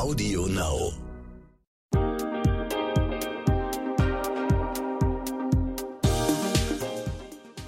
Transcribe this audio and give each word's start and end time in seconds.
Audio 0.00 0.46
Now. 0.46 1.09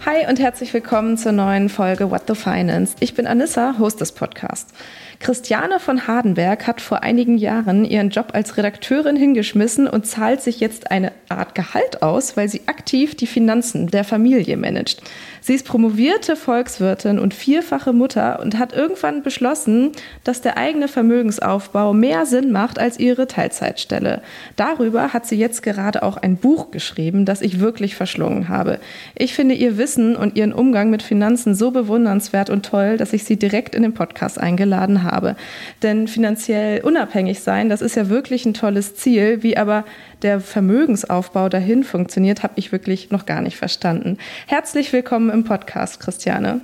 Hi 0.04 0.26
und 0.28 0.40
herzlich 0.40 0.74
willkommen 0.74 1.16
zur 1.16 1.30
neuen 1.30 1.68
Folge 1.68 2.10
What 2.10 2.22
the 2.26 2.34
Finance. 2.34 2.96
Ich 2.98 3.14
bin 3.14 3.28
Anissa, 3.28 3.76
Host 3.78 4.00
des 4.00 4.10
Podcasts. 4.10 4.74
Christiane 5.20 5.78
von 5.78 6.08
Hardenberg 6.08 6.66
hat 6.66 6.80
vor 6.80 7.04
einigen 7.04 7.38
Jahren 7.38 7.84
ihren 7.84 8.10
Job 8.10 8.30
als 8.32 8.56
Redakteurin 8.56 9.14
hingeschmissen 9.14 9.86
und 9.86 10.04
zahlt 10.04 10.42
sich 10.42 10.58
jetzt 10.58 10.90
eine 10.90 11.12
Art 11.28 11.54
Gehalt 11.54 12.02
aus, 12.02 12.36
weil 12.36 12.48
sie 12.48 12.62
aktiv 12.66 13.14
die 13.14 13.28
Finanzen 13.28 13.86
der 13.86 14.02
Familie 14.02 14.56
managt. 14.56 15.00
Sie 15.40 15.54
ist 15.54 15.66
promovierte 15.66 16.34
Volkswirtin 16.34 17.20
und 17.20 17.34
vierfache 17.34 17.92
Mutter 17.92 18.40
und 18.40 18.58
hat 18.58 18.72
irgendwann 18.72 19.22
beschlossen, 19.22 19.92
dass 20.24 20.40
der 20.40 20.56
eigene 20.56 20.88
Vermögensaufbau 20.88 21.92
mehr 21.92 22.26
Sinn 22.26 22.50
macht 22.50 22.80
als 22.80 22.98
ihre 22.98 23.28
Teilzeitstelle. 23.28 24.22
Darüber 24.56 25.12
hat 25.12 25.26
sie 25.26 25.36
jetzt 25.36 25.62
gerade 25.62 26.02
auch 26.02 26.16
ein 26.16 26.36
Buch 26.36 26.72
geschrieben, 26.72 27.24
das 27.24 27.42
ich 27.42 27.60
wirklich 27.60 27.94
verschlungen 27.94 28.48
habe. 28.48 28.80
Ich 29.14 29.34
finde 29.34 29.54
ihr 29.54 29.78
Wissen 29.78 29.91
und 29.96 30.36
ihren 30.36 30.52
Umgang 30.52 30.90
mit 30.90 31.02
Finanzen 31.02 31.54
so 31.54 31.70
bewundernswert 31.70 32.50
und 32.50 32.64
toll, 32.64 32.96
dass 32.96 33.12
ich 33.12 33.24
sie 33.24 33.36
direkt 33.36 33.74
in 33.74 33.82
den 33.82 33.94
Podcast 33.94 34.40
eingeladen 34.40 35.02
habe. 35.02 35.36
Denn 35.82 36.08
finanziell 36.08 36.80
unabhängig 36.80 37.40
sein, 37.40 37.68
das 37.68 37.82
ist 37.82 37.96
ja 37.96 38.08
wirklich 38.08 38.46
ein 38.46 38.54
tolles 38.54 38.94
Ziel, 38.94 39.42
wie 39.42 39.56
aber 39.56 39.84
der 40.22 40.40
Vermögensaufbau 40.40 41.48
dahin 41.48 41.84
funktioniert, 41.84 42.42
habe 42.42 42.54
ich 42.56 42.72
wirklich 42.72 43.10
noch 43.10 43.26
gar 43.26 43.42
nicht 43.42 43.56
verstanden. 43.56 44.18
Herzlich 44.46 44.92
willkommen 44.92 45.30
im 45.30 45.44
Podcast, 45.44 46.00
Christiane. 46.00 46.62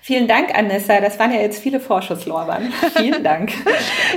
Vielen 0.00 0.28
Dank, 0.28 0.56
Anissa. 0.56 1.00
Das 1.00 1.18
waren 1.18 1.32
ja 1.32 1.40
jetzt 1.40 1.60
viele 1.60 1.80
Vorschusslorbeeren. 1.80 2.72
Vielen 2.96 3.24
Dank. 3.24 3.52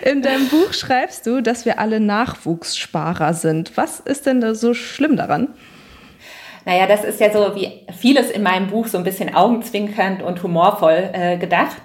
In 0.03 0.21
deinem 0.21 0.47
Buch 0.47 0.73
schreibst 0.73 1.25
du, 1.25 1.41
dass 1.41 1.65
wir 1.65 1.79
alle 1.79 1.99
Nachwuchssparer 1.99 3.33
sind. 3.33 3.75
Was 3.75 3.99
ist 3.99 4.25
denn 4.25 4.41
da 4.41 4.55
so 4.55 4.73
schlimm 4.73 5.17
daran? 5.17 5.49
Naja, 6.65 6.85
das 6.85 7.03
ist 7.03 7.19
ja 7.19 7.31
so 7.31 7.55
wie 7.55 7.85
vieles 7.91 8.29
in 8.29 8.43
meinem 8.43 8.67
Buch 8.67 8.87
so 8.87 8.97
ein 8.97 9.03
bisschen 9.03 9.33
augenzwinkernd 9.33 10.21
und 10.21 10.43
humorvoll 10.43 11.09
äh, 11.13 11.37
gedacht. 11.37 11.77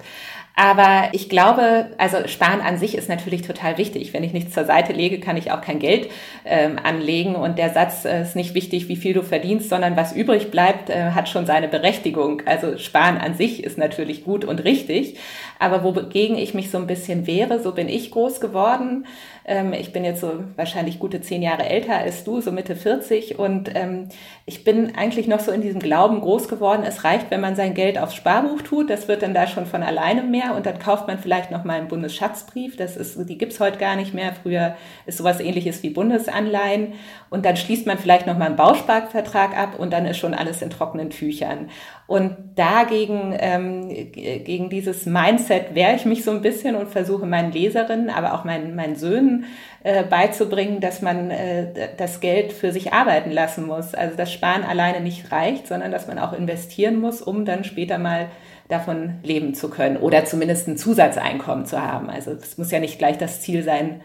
Aber 0.59 1.09
ich 1.11 1.29
glaube, 1.29 1.91
also 1.99 2.27
Sparen 2.27 2.61
an 2.61 2.79
sich 2.79 2.97
ist 2.97 3.09
natürlich 3.09 3.43
total 3.43 3.77
wichtig. 3.77 4.11
Wenn 4.11 4.23
ich 4.23 4.33
nichts 4.33 4.55
zur 4.55 4.65
Seite 4.65 4.91
lege, 4.91 5.19
kann 5.19 5.37
ich 5.37 5.51
auch 5.51 5.61
kein 5.61 5.77
Geld 5.77 6.09
ähm, 6.45 6.77
anlegen. 6.81 7.35
Und 7.35 7.59
der 7.59 7.69
Satz 7.69 8.05
äh, 8.05 8.23
ist 8.23 8.35
nicht 8.35 8.55
wichtig, 8.55 8.89
wie 8.89 8.95
viel 8.95 9.13
du 9.13 9.21
verdienst, 9.21 9.69
sondern 9.69 9.95
was 9.95 10.13
übrig 10.13 10.49
bleibt, 10.49 10.89
äh, 10.89 11.11
hat 11.11 11.29
schon 11.29 11.45
seine 11.45 11.67
Berechtigung. 11.67 12.41
Also 12.47 12.79
Sparen 12.79 13.19
an 13.19 13.35
sich 13.35 13.63
ist 13.63 13.77
natürlich 13.77 14.23
gut 14.23 14.45
und 14.45 14.63
richtig. 14.63 15.19
Aber 15.59 15.83
wogegen 15.83 16.39
ich 16.39 16.55
mich 16.55 16.71
so 16.71 16.79
ein 16.79 16.87
bisschen 16.87 17.27
wehre, 17.27 17.59
so 17.59 17.71
bin 17.73 17.87
ich 17.87 18.09
groß 18.09 18.39
geworden. 18.41 19.05
Ähm, 19.47 19.73
ich 19.73 19.93
bin 19.93 20.03
jetzt 20.03 20.21
so 20.21 20.43
wahrscheinlich 20.55 20.99
gute 20.99 21.21
zehn 21.21 21.41
Jahre 21.41 21.65
älter 21.67 21.95
als 21.95 22.23
du, 22.23 22.41
so 22.41 22.51
Mitte 22.51 22.75
40. 22.75 23.39
Und 23.39 23.71
ähm, 23.75 24.09
ich 24.45 24.63
bin 24.63 24.95
eigentlich 24.95 25.27
noch 25.27 25.39
so 25.39 25.51
in 25.51 25.61
diesem 25.61 25.79
Glauben 25.79 26.19
groß 26.19 26.49
geworden, 26.49 26.83
es 26.85 27.03
reicht, 27.03 27.31
wenn 27.31 27.41
man 27.41 27.55
sein 27.55 27.73
Geld 27.73 27.97
aufs 27.97 28.15
Sparbuch 28.15 28.61
tut. 28.61 28.89
Das 28.89 29.07
wird 29.07 29.23
dann 29.23 29.33
da 29.33 29.47
schon 29.47 29.65
von 29.65 29.83
alleine 29.83 30.23
mehr. 30.23 30.46
Und 30.55 30.65
dann 30.65 30.79
kauft 30.79 31.07
man 31.07 31.17
vielleicht 31.19 31.51
noch 31.51 31.63
mal 31.63 31.77
einen 31.77 31.87
Bundesschatzbrief. 31.87 32.75
Das 32.75 32.97
ist, 32.97 33.17
die 33.27 33.37
gibt's 33.37 33.59
heute 33.59 33.77
gar 33.77 33.95
nicht 33.95 34.13
mehr. 34.13 34.33
Früher 34.41 34.75
ist 35.05 35.17
sowas 35.17 35.39
ähnliches 35.39 35.83
wie 35.83 35.89
Bundesanleihen. 35.89 36.93
Und 37.29 37.45
dann 37.45 37.57
schließt 37.57 37.85
man 37.85 37.97
vielleicht 37.97 38.27
noch 38.27 38.37
mal 38.37 38.45
einen 38.45 38.55
Bausparvertrag 38.55 39.57
ab 39.57 39.77
und 39.77 39.91
dann 39.91 40.05
ist 40.05 40.17
schon 40.17 40.33
alles 40.33 40.61
in 40.61 40.69
trockenen 40.69 41.09
Tüchern. 41.09 41.69
Und 42.07 42.35
dagegen, 42.55 43.35
ähm, 43.37 43.89
gegen 44.13 44.69
dieses 44.69 45.05
Mindset 45.05 45.75
wehre 45.75 45.95
ich 45.95 46.05
mich 46.05 46.23
so 46.23 46.31
ein 46.31 46.41
bisschen 46.41 46.77
und 46.77 46.89
versuche 46.89 47.25
meinen 47.25 47.51
Leserinnen, 47.51 48.09
aber 48.09 48.33
auch 48.33 48.45
meinen, 48.45 48.75
meinen 48.75 48.95
Söhnen 48.95 49.45
äh, 49.83 50.03
beizubringen, 50.03 50.79
dass 50.79 51.01
man 51.01 51.31
äh, 51.31 51.89
das 51.97 52.21
Geld 52.21 52.53
für 52.53 52.71
sich 52.71 52.93
arbeiten 52.93 53.31
lassen 53.31 53.65
muss. 53.65 53.93
Also 53.93 54.15
das 54.15 54.31
Sparen 54.31 54.63
alleine 54.63 55.01
nicht 55.01 55.31
reicht, 55.31 55.67
sondern 55.67 55.91
dass 55.91 56.07
man 56.07 56.17
auch 56.17 56.31
investieren 56.31 56.99
muss, 56.99 57.21
um 57.21 57.43
dann 57.43 57.65
später 57.65 57.97
mal 57.97 58.27
davon 58.69 59.15
leben 59.23 59.53
zu 59.53 59.69
können 59.69 59.97
oder 59.97 60.25
zumindest 60.25 60.67
ein 60.67 60.77
Zusatzeinkommen 60.77 61.65
zu 61.65 61.81
haben. 61.81 62.09
Also 62.09 62.31
es 62.31 62.57
muss 62.57 62.71
ja 62.71 62.79
nicht 62.79 62.97
gleich 62.99 63.17
das 63.17 63.41
Ziel 63.41 63.63
sein, 63.63 64.01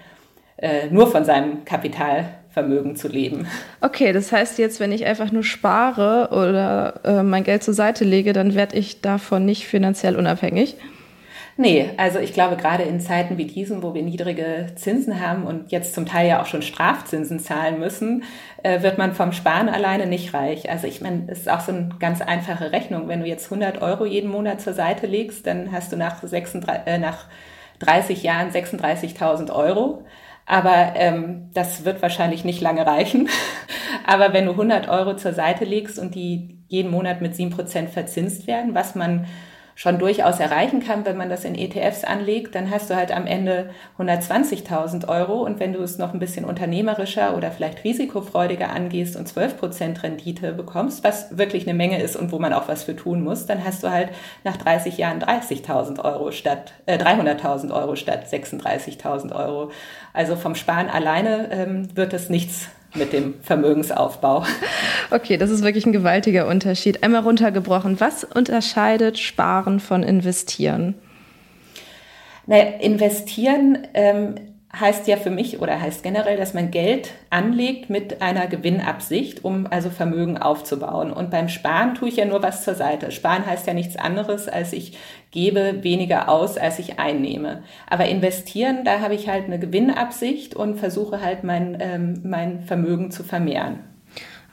äh, 0.56 0.88
nur 0.90 1.10
von 1.10 1.24
seinem 1.24 1.64
Kapital 1.64 2.26
Vermögen 2.52 2.96
zu 2.96 3.08
leben. 3.08 3.46
Okay, 3.80 4.12
das 4.12 4.30
heißt 4.30 4.58
jetzt, 4.58 4.78
wenn 4.78 4.92
ich 4.92 5.06
einfach 5.06 5.32
nur 5.32 5.42
spare 5.42 6.28
oder 6.32 7.00
äh, 7.02 7.22
mein 7.22 7.44
Geld 7.44 7.62
zur 7.62 7.72
Seite 7.72 8.04
lege, 8.04 8.34
dann 8.34 8.54
werde 8.54 8.76
ich 8.76 9.00
davon 9.00 9.46
nicht 9.46 9.66
finanziell 9.66 10.16
unabhängig? 10.16 10.76
Nee, 11.58 11.90
also 11.98 12.18
ich 12.18 12.32
glaube, 12.32 12.56
gerade 12.56 12.82
in 12.84 13.00
Zeiten 13.00 13.36
wie 13.36 13.44
diesen, 13.44 13.82
wo 13.82 13.92
wir 13.92 14.02
niedrige 14.02 14.68
Zinsen 14.74 15.20
haben 15.20 15.44
und 15.44 15.70
jetzt 15.70 15.94
zum 15.94 16.06
Teil 16.06 16.26
ja 16.26 16.40
auch 16.40 16.46
schon 16.46 16.62
Strafzinsen 16.62 17.40
zahlen 17.40 17.78
müssen, 17.78 18.24
äh, 18.62 18.82
wird 18.82 18.96
man 18.96 19.12
vom 19.12 19.32
Sparen 19.32 19.68
alleine 19.68 20.06
nicht 20.06 20.32
reich. 20.32 20.70
Also 20.70 20.86
ich 20.86 21.02
meine, 21.02 21.24
es 21.28 21.40
ist 21.40 21.50
auch 21.50 21.60
so 21.60 21.72
eine 21.72 21.90
ganz 21.98 22.22
einfache 22.22 22.72
Rechnung. 22.72 23.06
Wenn 23.08 23.20
du 23.20 23.26
jetzt 23.26 23.52
100 23.52 23.82
Euro 23.82 24.06
jeden 24.06 24.30
Monat 24.30 24.62
zur 24.62 24.72
Seite 24.72 25.06
legst, 25.06 25.46
dann 25.46 25.72
hast 25.72 25.92
du 25.92 25.96
nach, 25.96 26.22
36, 26.22 26.86
äh, 26.86 26.98
nach 26.98 27.26
30 27.80 28.22
Jahren 28.22 28.50
36.000 28.50 29.54
Euro. 29.54 30.06
Aber 30.46 30.94
ähm, 30.96 31.50
das 31.52 31.84
wird 31.84 32.00
wahrscheinlich 32.00 32.44
nicht 32.44 32.62
lange 32.62 32.86
reichen. 32.86 33.28
Aber 34.06 34.32
wenn 34.32 34.46
du 34.46 34.52
100 34.52 34.88
Euro 34.88 35.16
zur 35.16 35.34
Seite 35.34 35.66
legst 35.66 35.98
und 35.98 36.14
die 36.14 36.58
jeden 36.68 36.90
Monat 36.90 37.20
mit 37.20 37.34
7% 37.34 37.88
verzinst 37.88 38.46
werden, 38.46 38.74
was 38.74 38.94
man 38.94 39.26
schon 39.74 39.98
durchaus 39.98 40.38
erreichen 40.40 40.80
kann, 40.80 41.04
wenn 41.04 41.16
man 41.16 41.30
das 41.30 41.44
in 41.44 41.54
ETFs 41.54 42.04
anlegt, 42.04 42.54
dann 42.54 42.70
hast 42.70 42.90
du 42.90 42.96
halt 42.96 43.12
am 43.12 43.26
Ende 43.26 43.70
120.000 43.98 45.08
Euro. 45.08 45.42
Und 45.42 45.60
wenn 45.60 45.72
du 45.72 45.80
es 45.80 45.98
noch 45.98 46.12
ein 46.12 46.18
bisschen 46.18 46.44
unternehmerischer 46.44 47.36
oder 47.36 47.50
vielleicht 47.50 47.84
risikofreudiger 47.84 48.70
angehst 48.70 49.16
und 49.16 49.26
12 49.26 49.58
Prozent 49.58 50.02
Rendite 50.02 50.52
bekommst, 50.52 51.04
was 51.04 51.36
wirklich 51.36 51.66
eine 51.66 51.74
Menge 51.74 52.00
ist 52.02 52.16
und 52.16 52.32
wo 52.32 52.38
man 52.38 52.52
auch 52.52 52.68
was 52.68 52.84
für 52.84 52.96
tun 52.96 53.22
muss, 53.22 53.46
dann 53.46 53.64
hast 53.64 53.82
du 53.82 53.90
halt 53.90 54.10
nach 54.44 54.56
30 54.56 54.98
Jahren 54.98 55.20
30.000 55.22 56.04
Euro 56.04 56.30
statt, 56.32 56.74
äh, 56.86 56.98
300.000 56.98 57.72
Euro 57.72 57.96
statt 57.96 58.26
36.000 58.26 59.34
Euro. 59.34 59.70
Also 60.12 60.36
vom 60.36 60.54
Sparen 60.54 60.88
alleine 60.88 61.48
ähm, 61.50 61.96
wird 61.96 62.12
es 62.12 62.28
nichts 62.28 62.68
mit 62.94 63.12
dem 63.12 63.34
Vermögensaufbau. 63.42 64.44
Okay, 65.10 65.36
das 65.36 65.50
ist 65.50 65.62
wirklich 65.62 65.84
ein 65.84 65.92
gewaltiger 65.92 66.46
Unterschied. 66.46 67.02
Einmal 67.02 67.22
runtergebrochen, 67.22 68.00
was 68.00 68.24
unterscheidet 68.24 69.18
Sparen 69.18 69.78
von 69.78 70.02
Investieren? 70.02 70.94
Na, 72.46 72.56
investieren 72.56 73.86
ähm, 73.94 74.34
heißt 74.74 75.06
ja 75.06 75.16
für 75.16 75.30
mich 75.30 75.60
oder 75.60 75.80
heißt 75.80 76.02
generell, 76.02 76.36
dass 76.36 76.54
man 76.54 76.70
Geld 76.70 77.10
anlegt 77.30 77.90
mit 77.90 78.22
einer 78.22 78.46
Gewinnabsicht, 78.46 79.44
um 79.44 79.66
also 79.70 79.90
Vermögen 79.90 80.38
aufzubauen. 80.38 81.12
Und 81.12 81.30
beim 81.30 81.48
Sparen 81.48 81.94
tue 81.94 82.08
ich 82.08 82.16
ja 82.16 82.24
nur 82.24 82.42
was 82.42 82.64
zur 82.64 82.74
Seite. 82.74 83.10
Sparen 83.10 83.44
heißt 83.44 83.66
ja 83.66 83.74
nichts 83.74 83.96
anderes, 83.96 84.48
als 84.48 84.72
ich 84.72 84.96
gebe 85.32 85.82
weniger 85.82 86.28
aus, 86.28 86.56
als 86.56 86.78
ich 86.78 87.00
einnehme. 87.00 87.62
Aber 87.88 88.06
investieren, 88.06 88.84
da 88.84 89.00
habe 89.00 89.14
ich 89.14 89.28
halt 89.28 89.46
eine 89.46 89.58
Gewinnabsicht 89.58 90.54
und 90.54 90.78
versuche 90.78 91.20
halt 91.20 91.42
mein, 91.42 91.76
ähm, 91.80 92.20
mein 92.22 92.60
Vermögen 92.60 93.10
zu 93.10 93.24
vermehren. 93.24 93.80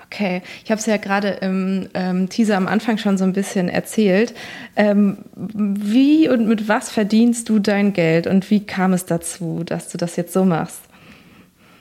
Okay, 0.05 0.41
ich 0.63 0.71
habe 0.71 0.79
es 0.79 0.87
ja 0.87 0.97
gerade 0.97 1.27
im 1.41 1.87
ähm, 1.93 2.29
Teaser 2.29 2.57
am 2.57 2.67
Anfang 2.67 2.97
schon 2.97 3.19
so 3.19 3.25
ein 3.25 3.33
bisschen 3.33 3.69
erzählt. 3.69 4.33
Ähm, 4.75 5.19
wie 5.35 6.27
und 6.27 6.47
mit 6.47 6.67
was 6.67 6.89
verdienst 6.89 7.47
du 7.49 7.59
dein 7.59 7.93
Geld 7.93 8.25
und 8.25 8.49
wie 8.49 8.61
kam 8.65 8.93
es 8.93 9.05
dazu, 9.05 9.63
dass 9.63 9.89
du 9.89 9.99
das 9.99 10.15
jetzt 10.15 10.33
so 10.33 10.45
machst? 10.45 10.81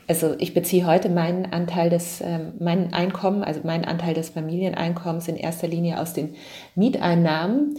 Also 0.09 0.35
ich 0.39 0.53
beziehe 0.53 0.87
heute 0.87 1.09
meinen 1.09 1.53
Anteil 1.53 1.89
des, 1.89 2.21
ähm, 2.21 2.53
mein 2.59 2.93
Einkommen, 2.93 3.45
also 3.45 3.61
meinen 3.65 3.85
Anteil 3.85 4.15
des 4.15 4.31
Familieneinkommens 4.31 5.29
in 5.29 5.37
erster 5.37 5.69
Linie 5.69 6.01
aus 6.01 6.13
den 6.13 6.35
Mieteinnahmen 6.75 7.77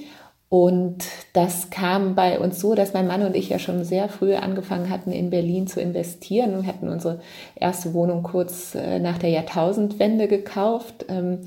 und 0.49 1.05
das 1.33 1.69
kam 1.69 2.15
bei 2.15 2.39
uns 2.39 2.59
so, 2.59 2.73
dass 2.73 2.93
mein 2.93 3.05
Mann 3.05 3.21
und 3.21 3.35
ich 3.35 3.49
ja 3.49 3.59
schon 3.59 3.83
sehr 3.83 4.09
früh 4.09 4.33
angefangen 4.33 4.89
hatten, 4.89 5.11
in 5.11 5.29
Berlin 5.29 5.67
zu 5.67 5.79
investieren 5.79 6.55
und 6.55 6.65
hatten 6.65 6.89
unsere 6.89 7.19
erste 7.55 7.93
Wohnung 7.93 8.23
kurz 8.23 8.73
äh, 8.73 8.97
nach 8.97 9.19
der 9.19 9.29
Jahrtausendwende 9.29 10.27
gekauft. 10.27 11.05
Ähm, 11.07 11.41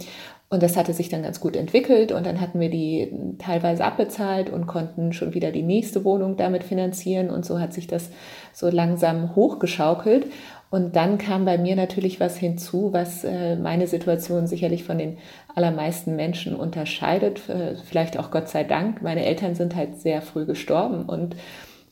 und 0.50 0.62
das 0.62 0.76
hatte 0.76 0.92
sich 0.92 1.08
dann 1.08 1.22
ganz 1.22 1.40
gut 1.40 1.56
entwickelt 1.56 2.12
und 2.12 2.26
dann 2.26 2.38
hatten 2.40 2.60
wir 2.60 2.68
die 2.68 3.10
teilweise 3.38 3.84
abbezahlt 3.84 4.50
und 4.50 4.66
konnten 4.66 5.14
schon 5.14 5.32
wieder 5.32 5.50
die 5.50 5.62
nächste 5.62 6.04
Wohnung 6.04 6.36
damit 6.36 6.62
finanzieren 6.62 7.30
und 7.30 7.46
so 7.46 7.58
hat 7.58 7.72
sich 7.72 7.86
das 7.86 8.10
so 8.52 8.68
langsam 8.68 9.34
hochgeschaukelt. 9.34 10.26
Und 10.72 10.96
dann 10.96 11.18
kam 11.18 11.44
bei 11.44 11.58
mir 11.58 11.76
natürlich 11.76 12.18
was 12.18 12.38
hinzu, 12.38 12.94
was 12.94 13.24
äh, 13.24 13.56
meine 13.56 13.86
Situation 13.86 14.46
sicherlich 14.46 14.84
von 14.84 14.96
den 14.96 15.18
allermeisten 15.54 16.16
Menschen 16.16 16.56
unterscheidet. 16.56 17.46
Äh, 17.50 17.76
vielleicht 17.84 18.18
auch 18.18 18.30
Gott 18.30 18.48
sei 18.48 18.64
Dank. 18.64 19.02
Meine 19.02 19.22
Eltern 19.26 19.54
sind 19.54 19.76
halt 19.76 20.00
sehr 20.00 20.22
früh 20.22 20.46
gestorben 20.46 21.04
und 21.04 21.36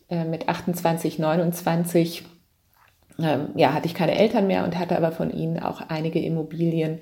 äh, 0.08 0.24
mit 0.24 0.48
28, 0.48 1.18
29 1.18 2.24
ähm, 3.18 3.48
ja, 3.54 3.74
hatte 3.74 3.84
ich 3.84 3.92
keine 3.92 4.18
Eltern 4.18 4.46
mehr 4.46 4.64
und 4.64 4.78
hatte 4.78 4.96
aber 4.96 5.12
von 5.12 5.30
ihnen 5.30 5.58
auch 5.62 5.82
einige 5.82 6.18
Immobilien 6.18 7.00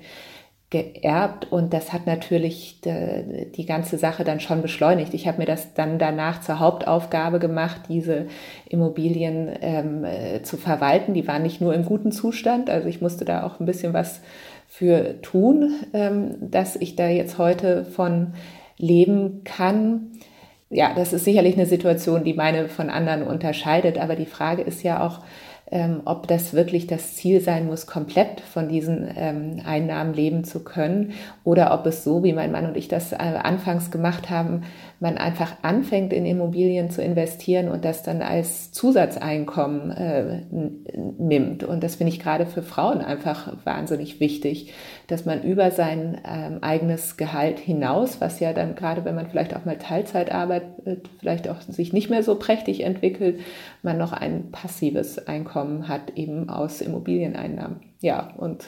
geerbt 0.69 1.51
und 1.51 1.73
das 1.73 1.93
hat 1.93 2.05
natürlich 2.05 2.79
die, 2.81 3.51
die 3.55 3.65
ganze 3.65 3.97
Sache 3.97 4.23
dann 4.23 4.39
schon 4.39 4.61
beschleunigt. 4.61 5.15
Ich 5.15 5.27
habe 5.27 5.39
mir 5.39 5.45
das 5.45 5.73
dann 5.73 5.97
danach 5.97 6.41
zur 6.41 6.59
Hauptaufgabe 6.59 7.39
gemacht, 7.39 7.81
diese 7.89 8.27
Immobilien 8.67 9.49
ähm, 9.61 10.03
äh, 10.03 10.43
zu 10.43 10.57
verwalten. 10.57 11.15
Die 11.15 11.27
waren 11.27 11.41
nicht 11.41 11.59
nur 11.59 11.73
im 11.73 11.85
guten 11.85 12.11
Zustand, 12.11 12.69
also 12.69 12.87
ich 12.87 13.01
musste 13.01 13.25
da 13.25 13.43
auch 13.43 13.59
ein 13.59 13.65
bisschen 13.65 13.93
was 13.93 14.21
für 14.67 15.19
tun, 15.23 15.73
ähm, 15.93 16.35
dass 16.39 16.75
ich 16.75 16.95
da 16.95 17.07
jetzt 17.07 17.39
heute 17.39 17.83
von 17.83 18.33
leben 18.77 19.43
kann. 19.43 20.11
Ja, 20.69 20.93
das 20.93 21.13
ist 21.13 21.25
sicherlich 21.25 21.55
eine 21.55 21.65
Situation, 21.65 22.23
die 22.23 22.35
meine 22.35 22.69
von 22.69 22.91
anderen 22.91 23.23
unterscheidet, 23.23 23.97
aber 23.97 24.15
die 24.15 24.27
Frage 24.27 24.61
ist 24.61 24.83
ja 24.83 25.03
auch, 25.03 25.21
ähm, 25.71 26.01
ob 26.05 26.27
das 26.27 26.53
wirklich 26.53 26.87
das 26.87 27.15
Ziel 27.15 27.41
sein 27.41 27.67
muss, 27.67 27.85
komplett 27.85 28.41
von 28.41 28.69
diesen 28.69 29.09
ähm, 29.15 29.61
Einnahmen 29.65 30.13
leben 30.13 30.43
zu 30.43 30.63
können 30.63 31.13
oder 31.43 31.73
ob 31.73 31.85
es 31.85 32.03
so, 32.03 32.23
wie 32.23 32.33
mein 32.33 32.51
Mann 32.51 32.65
und 32.65 32.77
ich 32.77 32.87
das 32.87 33.11
äh, 33.11 33.17
anfangs 33.17 33.91
gemacht 33.91 34.29
haben, 34.29 34.63
man 34.99 35.17
einfach 35.17 35.53
anfängt, 35.61 36.11
in 36.11 36.25
Immobilien 36.25 36.89
zu 36.89 37.01
investieren 37.01 37.69
und 37.69 37.85
das 37.85 38.03
dann 38.03 38.21
als 38.21 38.71
Zusatzeinkommen 38.71 39.91
äh, 39.91 40.41
nimmt. 41.17 41.63
Und 41.63 41.83
das 41.83 41.95
finde 41.95 42.13
ich 42.13 42.19
gerade 42.19 42.45
für 42.45 42.63
Frauen 42.63 43.01
einfach 43.01 43.55
wahnsinnig 43.63 44.19
wichtig, 44.19 44.73
dass 45.09 45.25
man 45.25 45.41
über 45.43 45.71
sein 45.71 46.21
ähm, 46.25 46.59
eigenes 46.61 47.17
Gehalt 47.17 47.57
hinaus, 47.59 48.21
was 48.21 48.39
ja 48.39 48.53
dann 48.53 48.75
gerade, 48.75 49.05
wenn 49.05 49.15
man 49.15 49.27
vielleicht 49.27 49.55
auch 49.55 49.65
mal 49.65 49.77
Teilzeit 49.77 50.31
arbeitet, 50.31 51.09
vielleicht 51.19 51.49
auch 51.49 51.61
sich 51.61 51.93
nicht 51.93 52.09
mehr 52.09 52.21
so 52.21 52.35
prächtig 52.35 52.81
entwickelt, 52.83 53.39
man 53.81 53.97
noch 53.97 54.13
ein 54.13 54.51
passives 54.51 55.27
Einkommen 55.27 55.87
hat, 55.87 56.15
eben 56.15 56.49
aus 56.49 56.81
Immobilieneinnahmen. 56.81 57.81
Ja, 58.01 58.33
und 58.37 58.65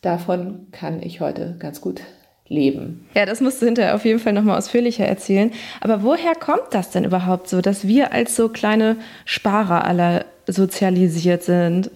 davon 0.00 0.68
kann 0.72 1.02
ich 1.02 1.20
heute 1.20 1.56
ganz 1.58 1.82
gut 1.82 2.00
leben. 2.48 3.06
Ja, 3.14 3.26
das 3.26 3.40
musst 3.40 3.60
du 3.60 3.66
hinterher 3.66 3.94
auf 3.94 4.04
jeden 4.06 4.18
Fall 4.18 4.32
nochmal 4.32 4.56
ausführlicher 4.56 5.06
erzählen. 5.06 5.52
Aber 5.80 6.02
woher 6.02 6.34
kommt 6.34 6.68
das 6.72 6.90
denn 6.90 7.04
überhaupt 7.04 7.48
so, 7.48 7.60
dass 7.60 7.86
wir 7.86 8.12
als 8.12 8.36
so 8.36 8.48
kleine 8.48 8.96
Sparer 9.26 9.84
alle 9.84 10.24
sozialisiert 10.46 11.42
sind? 11.42 11.90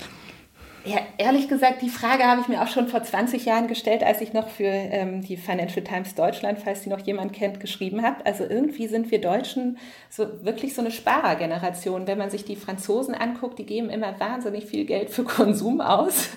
Ja, 0.86 1.00
ehrlich 1.18 1.48
gesagt, 1.48 1.82
die 1.82 1.88
Frage 1.88 2.24
habe 2.24 2.40
ich 2.40 2.48
mir 2.48 2.62
auch 2.62 2.68
schon 2.68 2.86
vor 2.86 3.02
20 3.02 3.44
Jahren 3.44 3.66
gestellt, 3.66 4.04
als 4.04 4.20
ich 4.20 4.32
noch 4.32 4.48
für 4.48 4.64
ähm, 4.64 5.20
die 5.20 5.36
Financial 5.36 5.84
Times 5.84 6.14
Deutschland, 6.14 6.60
falls 6.60 6.82
die 6.82 6.90
noch 6.90 7.00
jemand 7.00 7.32
kennt, 7.32 7.58
geschrieben 7.58 8.02
habe. 8.02 8.24
Also 8.24 8.44
irgendwie 8.44 8.86
sind 8.86 9.10
wir 9.10 9.20
Deutschen 9.20 9.78
so 10.08 10.44
wirklich 10.44 10.74
so 10.74 10.82
eine 10.82 10.92
Sparergeneration. 10.92 12.06
Wenn 12.06 12.18
man 12.18 12.30
sich 12.30 12.44
die 12.44 12.54
Franzosen 12.54 13.16
anguckt, 13.16 13.58
die 13.58 13.66
geben 13.66 13.90
immer 13.90 14.18
wahnsinnig 14.20 14.66
viel 14.66 14.84
Geld 14.84 15.10
für 15.10 15.24
Konsum 15.24 15.80
aus 15.80 16.28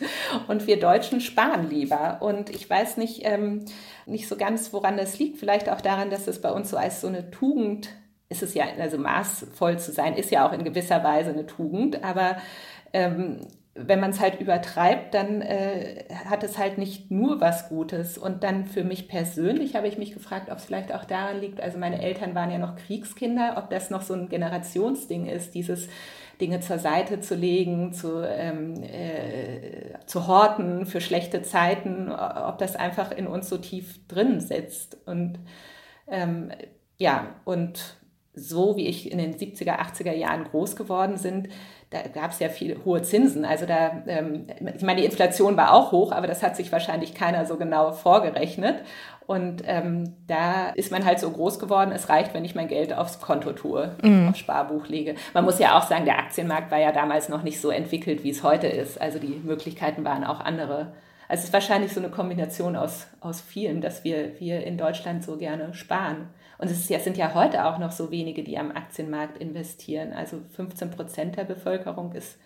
und 0.47 0.65
wir 0.65 0.79
Deutschen 0.79 1.21
sparen 1.21 1.69
lieber. 1.69 2.17
Und 2.21 2.49
ich 2.49 2.67
weiß 2.67 2.97
nicht, 2.97 3.21
ähm, 3.25 3.65
nicht 4.07 4.27
so 4.27 4.35
ganz, 4.35 4.73
woran 4.73 4.97
das 4.97 5.19
liegt. 5.19 5.37
Vielleicht 5.37 5.69
auch 5.69 5.81
daran, 5.81 6.09
dass 6.09 6.27
es 6.27 6.41
bei 6.41 6.51
uns 6.51 6.71
so 6.71 6.77
als 6.77 7.01
so 7.01 7.07
eine 7.07 7.29
Tugend 7.29 7.89
ist 8.29 8.43
es 8.43 8.53
ja, 8.53 8.65
also 8.79 8.99
maßvoll 8.99 9.79
zu 9.79 9.91
sein, 9.91 10.15
ist 10.15 10.29
ja 10.29 10.47
auch 10.47 10.53
in 10.53 10.63
gewisser 10.63 11.03
Weise 11.03 11.31
eine 11.31 11.47
Tugend, 11.47 12.03
aber 12.03 12.37
ähm, 12.93 13.39
wenn 13.75 13.99
man 13.99 14.09
es 14.09 14.19
halt 14.19 14.41
übertreibt, 14.41 15.13
dann 15.13 15.41
äh, 15.41 16.03
hat 16.25 16.43
es 16.43 16.57
halt 16.57 16.77
nicht 16.77 17.11
nur 17.11 17.39
was 17.39 17.69
Gutes. 17.69 18.17
Und 18.17 18.43
dann 18.43 18.65
für 18.65 18.83
mich 18.83 19.07
persönlich 19.07 19.75
habe 19.75 19.87
ich 19.87 19.97
mich 19.97 20.13
gefragt, 20.13 20.49
ob 20.51 20.57
es 20.57 20.65
vielleicht 20.65 20.93
auch 20.93 21.05
daran 21.05 21.39
liegt, 21.39 21.61
also 21.61 21.77
meine 21.77 22.01
Eltern 22.01 22.35
waren 22.35 22.51
ja 22.51 22.57
noch 22.57 22.75
Kriegskinder, 22.75 23.55
ob 23.57 23.69
das 23.69 23.89
noch 23.89 24.01
so 24.01 24.13
ein 24.13 24.27
Generationsding 24.27 25.27
ist, 25.27 25.53
dieses 25.53 25.87
Dinge 26.41 26.61
zur 26.61 26.79
Seite 26.79 27.19
zu 27.19 27.35
legen, 27.35 27.93
zu, 27.93 28.23
ähm, 28.23 28.81
äh, 28.83 29.97
zu 30.05 30.27
horten 30.27 30.85
für 30.85 31.01
schlechte 31.01 31.41
Zeiten, 31.41 32.11
ob 32.11 32.57
das 32.57 32.75
einfach 32.75 33.11
in 33.11 33.27
uns 33.27 33.49
so 33.49 33.57
tief 33.57 34.07
drin 34.07 34.39
sitzt. 34.39 34.97
Und 35.05 35.39
ähm, 36.07 36.51
ja, 36.97 37.35
und 37.45 37.98
so 38.39 38.75
wie 38.75 38.87
ich 38.87 39.11
in 39.11 39.17
den 39.17 39.35
70er, 39.35 39.79
80er 39.79 40.13
Jahren 40.13 40.45
groß 40.45 40.75
geworden 40.75 41.17
sind, 41.17 41.49
da 41.89 42.01
gab 42.13 42.31
es 42.31 42.39
ja 42.39 42.49
viel 42.49 42.77
hohe 42.85 43.01
Zinsen. 43.01 43.45
Also 43.45 43.65
da, 43.65 44.03
ähm, 44.07 44.45
ich 44.75 44.83
meine, 44.83 45.01
die 45.01 45.05
Inflation 45.05 45.57
war 45.57 45.73
auch 45.73 45.91
hoch, 45.91 46.11
aber 46.11 46.27
das 46.27 46.43
hat 46.43 46.55
sich 46.55 46.71
wahrscheinlich 46.71 47.15
keiner 47.15 47.45
so 47.45 47.57
genau 47.57 47.91
vorgerechnet. 47.91 48.83
Und 49.25 49.63
ähm, 49.65 50.13
da 50.27 50.69
ist 50.69 50.91
man 50.91 51.05
halt 51.05 51.19
so 51.19 51.29
groß 51.29 51.59
geworden, 51.59 51.91
es 51.91 52.09
reicht, 52.09 52.33
wenn 52.33 52.45
ich 52.45 52.55
mein 52.55 52.67
Geld 52.67 52.93
aufs 52.93 53.21
Konto 53.21 53.51
tue, 53.53 53.95
mhm. 54.01 54.29
aufs 54.29 54.39
Sparbuch 54.39 54.87
lege. 54.87 55.15
Man 55.33 55.45
muss 55.45 55.59
ja 55.59 55.77
auch 55.77 55.87
sagen, 55.87 56.05
der 56.05 56.17
Aktienmarkt 56.17 56.71
war 56.71 56.79
ja 56.79 56.91
damals 56.91 57.29
noch 57.29 57.43
nicht 57.43 57.61
so 57.61 57.69
entwickelt, 57.69 58.23
wie 58.23 58.31
es 58.31 58.41
heute 58.41 58.67
ist. 58.67 58.99
Also 58.99 59.19
die 59.19 59.39
Möglichkeiten 59.43 60.03
waren 60.03 60.23
auch 60.23 60.39
andere. 60.39 60.93
Also 61.27 61.41
es 61.41 61.43
ist 61.45 61.53
wahrscheinlich 61.53 61.93
so 61.93 61.99
eine 61.99 62.09
Kombination 62.09 62.75
aus, 62.75 63.05
aus 63.21 63.39
vielen, 63.39 63.81
dass 63.81 64.03
wir, 64.03 64.39
wir 64.39 64.63
in 64.63 64.79
Deutschland 64.79 65.23
so 65.23 65.37
gerne 65.37 65.75
sparen. 65.75 66.29
Und 66.59 66.69
es, 66.69 66.89
ja, 66.89 66.99
sind 66.99 67.17
ja 67.17 67.33
heute 67.33 67.65
auch 67.65 67.79
noch 67.79 67.93
so 67.93 68.11
wenige, 68.11 68.43
die 68.43 68.57
am 68.57 68.71
Aktienmarkt 68.71 69.37
investieren. 69.37 70.11
Also 70.13 70.41
15 70.55 70.91
Prozent 70.91 71.37
der 71.37 71.45
Bevölkerung 71.45 72.11
ist 72.11 72.37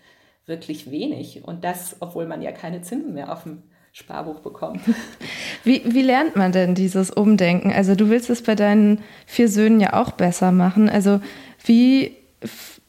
wirklich 0.46 0.90
wenig. 0.90 1.44
Und 1.44 1.64
das, 1.64 1.96
obwohl 2.00 2.26
man 2.26 2.40
ja 2.40 2.52
keine 2.52 2.80
Zinsen 2.80 3.12
mehr 3.14 3.32
auf 3.32 3.42
dem 3.42 3.64
Sparbuch 3.92 4.40
bekommt. 4.40 4.80
Wie, 5.64 5.82
wie 5.84 6.02
lernt 6.02 6.36
man 6.36 6.52
denn 6.52 6.74
dieses 6.74 7.10
Umdenken? 7.10 7.72
Also 7.72 7.94
du 7.94 8.10
willst 8.10 8.28
es 8.28 8.42
bei 8.42 8.54
deinen 8.54 9.00
vier 9.24 9.48
Söhnen 9.48 9.80
ja 9.80 9.94
auch 9.94 10.10
besser 10.10 10.52
machen. 10.52 10.90
Also 10.90 11.20
wie, 11.64 12.16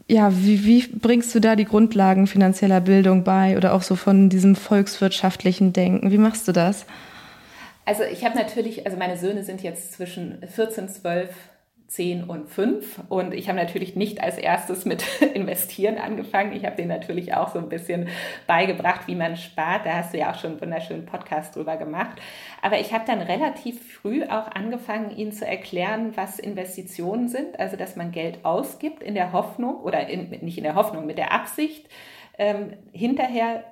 ja, 0.09 0.29
wie, 0.35 0.65
wie 0.65 0.85
bringst 0.87 1.33
du 1.33 1.39
da 1.39 1.55
die 1.55 1.63
Grundlagen 1.63 2.27
finanzieller 2.27 2.81
Bildung 2.81 3.23
bei 3.23 3.55
oder 3.55 3.73
auch 3.73 3.81
so 3.81 3.95
von 3.95 4.29
diesem 4.29 4.55
volkswirtschaftlichen 4.55 5.71
Denken? 5.71 6.11
Wie 6.11 6.17
machst 6.17 6.47
du 6.49 6.51
das? 6.51 6.85
Also 7.85 8.03
ich 8.03 8.25
habe 8.25 8.35
natürlich, 8.35 8.85
also 8.85 8.97
meine 8.97 9.17
Söhne 9.17 9.43
sind 9.43 9.61
jetzt 9.61 9.93
zwischen 9.93 10.41
14, 10.47 10.89
12, 10.89 11.29
10 11.87 12.23
und 12.23 12.49
5 12.49 13.03
und 13.09 13.33
ich 13.33 13.47
habe 13.47 13.59
natürlich 13.59 13.95
nicht 13.95 14.21
als 14.21 14.39
erstes 14.39 14.85
mit 14.85 15.03
investieren 15.35 15.97
angefangen. 15.97 16.53
Ich 16.53 16.65
habe 16.65 16.75
denen 16.75 16.87
natürlich 16.87 17.35
auch 17.35 17.53
so 17.53 17.59
ein 17.59 17.69
bisschen 17.69 18.09
beigebracht, 18.47 19.07
wie 19.07 19.15
man 19.15 19.37
spart. 19.37 19.85
Da 19.85 19.97
hast 19.97 20.13
du 20.13 20.17
ja 20.17 20.31
auch 20.31 20.39
schon 20.39 20.53
einen 20.53 20.61
wunderschönen 20.61 21.05
Podcast 21.05 21.55
drüber 21.55 21.77
gemacht. 21.77 22.17
Aber 22.61 22.79
ich 22.79 22.91
habe 22.91 23.05
dann 23.05 23.21
relativ 23.21 23.93
früh 23.93 24.23
auch 24.23 24.47
angefangen, 24.51 25.15
ihnen 25.15 25.31
zu 25.31 25.45
erklären, 25.45 26.13
was 26.15 26.39
Investitionen 26.39 27.29
sind. 27.29 27.59
Also 27.59 27.77
dass 27.77 27.95
man 27.95 28.11
Geld 28.11 28.43
ausgibt 28.43 29.03
in 29.03 29.13
der 29.13 29.31
Hoffnung 29.31 29.75
oder 29.75 30.07
in, 30.07 30.29
nicht 30.43 30.57
in 30.57 30.63
der 30.63 30.75
Hoffnung, 30.75 31.05
mit 31.05 31.19
der 31.19 31.33
Absicht, 31.33 31.87
ähm, 32.37 32.73
hinterher 32.93 33.63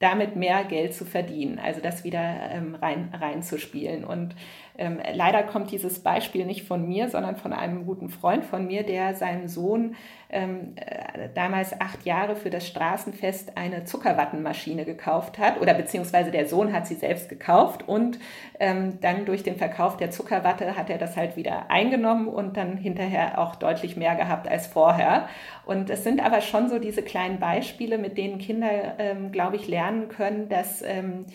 damit 0.00 0.34
mehr 0.34 0.64
Geld 0.64 0.94
zu 0.94 1.04
verdienen, 1.04 1.58
also 1.58 1.80
das 1.80 2.04
wieder 2.04 2.50
ähm, 2.50 2.74
rein, 2.74 3.14
reinzuspielen. 3.14 4.02
Und 4.04 4.34
ähm, 4.78 4.98
leider 5.12 5.42
kommt 5.42 5.70
dieses 5.70 6.00
Beispiel 6.00 6.46
nicht 6.46 6.66
von 6.66 6.86
mir, 6.86 7.08
sondern 7.08 7.36
von 7.36 7.52
einem 7.52 7.86
guten 7.86 8.08
Freund 8.08 8.44
von 8.44 8.66
mir, 8.66 8.82
der 8.82 9.14
seinem 9.14 9.48
Sohn 9.48 9.96
ähm, 10.30 10.74
äh, 10.76 11.28
damals 11.34 11.80
acht 11.80 12.04
Jahre 12.06 12.36
für 12.36 12.50
das 12.50 12.66
Straßenfest 12.66 13.56
eine 13.56 13.84
Zuckerwattenmaschine 13.84 14.84
gekauft 14.84 15.38
hat, 15.38 15.60
oder 15.60 15.74
beziehungsweise 15.74 16.30
der 16.30 16.46
Sohn 16.46 16.72
hat 16.72 16.86
sie 16.86 16.94
selbst 16.94 17.28
gekauft 17.28 17.88
und 17.88 18.18
ähm, 18.58 19.00
dann 19.00 19.24
durch 19.24 19.42
den 19.42 19.56
Verkauf 19.56 19.96
der 19.96 20.10
Zuckerwatte 20.10 20.76
hat 20.76 20.88
er 20.88 20.98
das 20.98 21.16
halt 21.16 21.36
wieder 21.36 21.70
eingenommen 21.70 22.28
und 22.28 22.56
dann 22.56 22.76
hinterher 22.76 23.38
auch 23.38 23.56
deutlich 23.56 23.96
mehr 23.96 24.14
gehabt 24.14 24.48
als 24.48 24.66
vorher. 24.66 25.28
Und 25.66 25.90
es 25.90 26.04
sind 26.04 26.24
aber 26.24 26.40
schon 26.40 26.68
so 26.68 26.78
diese 26.78 27.02
kleinen 27.02 27.38
Beispiele, 27.38 27.98
mit 27.98 28.16
denen 28.16 28.38
Kinder, 28.38 28.98
ähm, 28.98 29.32
glaube 29.32 29.56
ich, 29.56 29.68
lernen 29.68 30.08
können, 30.08 30.48
dass, 30.48 30.82
ähm, 30.82 31.26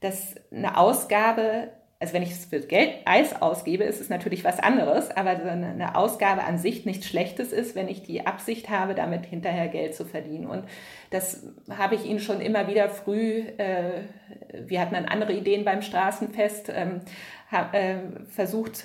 dass 0.00 0.34
eine 0.52 0.76
Ausgabe 0.76 1.68
also 2.02 2.14
wenn 2.14 2.24
ich 2.24 2.32
es 2.32 2.46
für 2.46 2.58
Geld 2.58 2.94
Eis 3.04 3.40
ausgebe, 3.40 3.84
ist 3.84 4.00
es 4.00 4.08
natürlich 4.08 4.42
was 4.42 4.58
anderes, 4.58 5.12
aber 5.12 5.30
eine 5.30 5.94
Ausgabe 5.94 6.42
an 6.42 6.58
sich 6.58 6.84
nichts 6.84 7.06
Schlechtes 7.06 7.52
ist, 7.52 7.76
wenn 7.76 7.86
ich 7.86 8.02
die 8.02 8.26
Absicht 8.26 8.70
habe, 8.70 8.96
damit 8.96 9.24
hinterher 9.24 9.68
Geld 9.68 9.94
zu 9.94 10.04
verdienen. 10.04 10.46
Und 10.46 10.64
das 11.10 11.46
habe 11.70 11.94
ich 11.94 12.04
Ihnen 12.04 12.18
schon 12.18 12.40
immer 12.40 12.66
wieder 12.66 12.88
früh, 12.88 13.44
äh, 13.56 14.02
wir 14.66 14.80
hatten 14.80 14.94
dann 14.94 15.04
andere 15.04 15.32
Ideen 15.32 15.64
beim 15.64 15.80
Straßenfest, 15.80 16.72
ähm, 16.74 17.02
hab, 17.52 17.72
äh, 17.72 17.98
versucht 18.26 18.84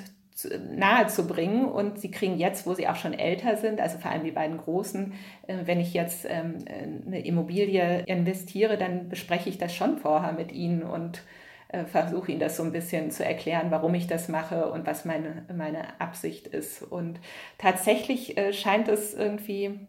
nahe 0.69 1.07
zu 1.07 1.25
bringen 1.25 1.65
und 1.65 1.99
sie 1.99 2.11
kriegen 2.11 2.37
jetzt, 2.37 2.67
wo 2.67 2.75
sie 2.75 2.87
auch 2.87 2.97
schon 2.97 3.15
älter 3.15 3.57
sind, 3.57 3.81
also 3.81 3.97
vor 3.97 4.11
allem 4.11 4.23
die 4.23 4.31
beiden 4.31 4.59
Großen, 4.59 5.13
äh, 5.47 5.55
wenn 5.65 5.79
ich 5.79 5.95
jetzt 5.95 6.27
ähm, 6.29 6.59
eine 7.07 7.25
Immobilie 7.25 8.03
investiere, 8.05 8.77
dann 8.77 9.09
bespreche 9.09 9.49
ich 9.49 9.57
das 9.57 9.73
schon 9.73 9.97
vorher 9.97 10.33
mit 10.33 10.51
ihnen 10.51 10.83
und 10.83 11.23
äh, 11.69 11.85
versuche 11.85 12.31
ihnen 12.31 12.39
das 12.39 12.57
so 12.57 12.63
ein 12.63 12.71
bisschen 12.71 13.11
zu 13.11 13.25
erklären, 13.25 13.71
warum 13.71 13.93
ich 13.93 14.07
das 14.07 14.29
mache 14.29 14.69
und 14.71 14.85
was 14.85 15.05
meine, 15.05 15.45
meine 15.53 15.99
Absicht 15.99 16.47
ist. 16.47 16.81
Und 16.81 17.19
tatsächlich 17.57 18.37
äh, 18.37 18.53
scheint 18.53 18.87
es 18.87 19.13
irgendwie 19.13 19.79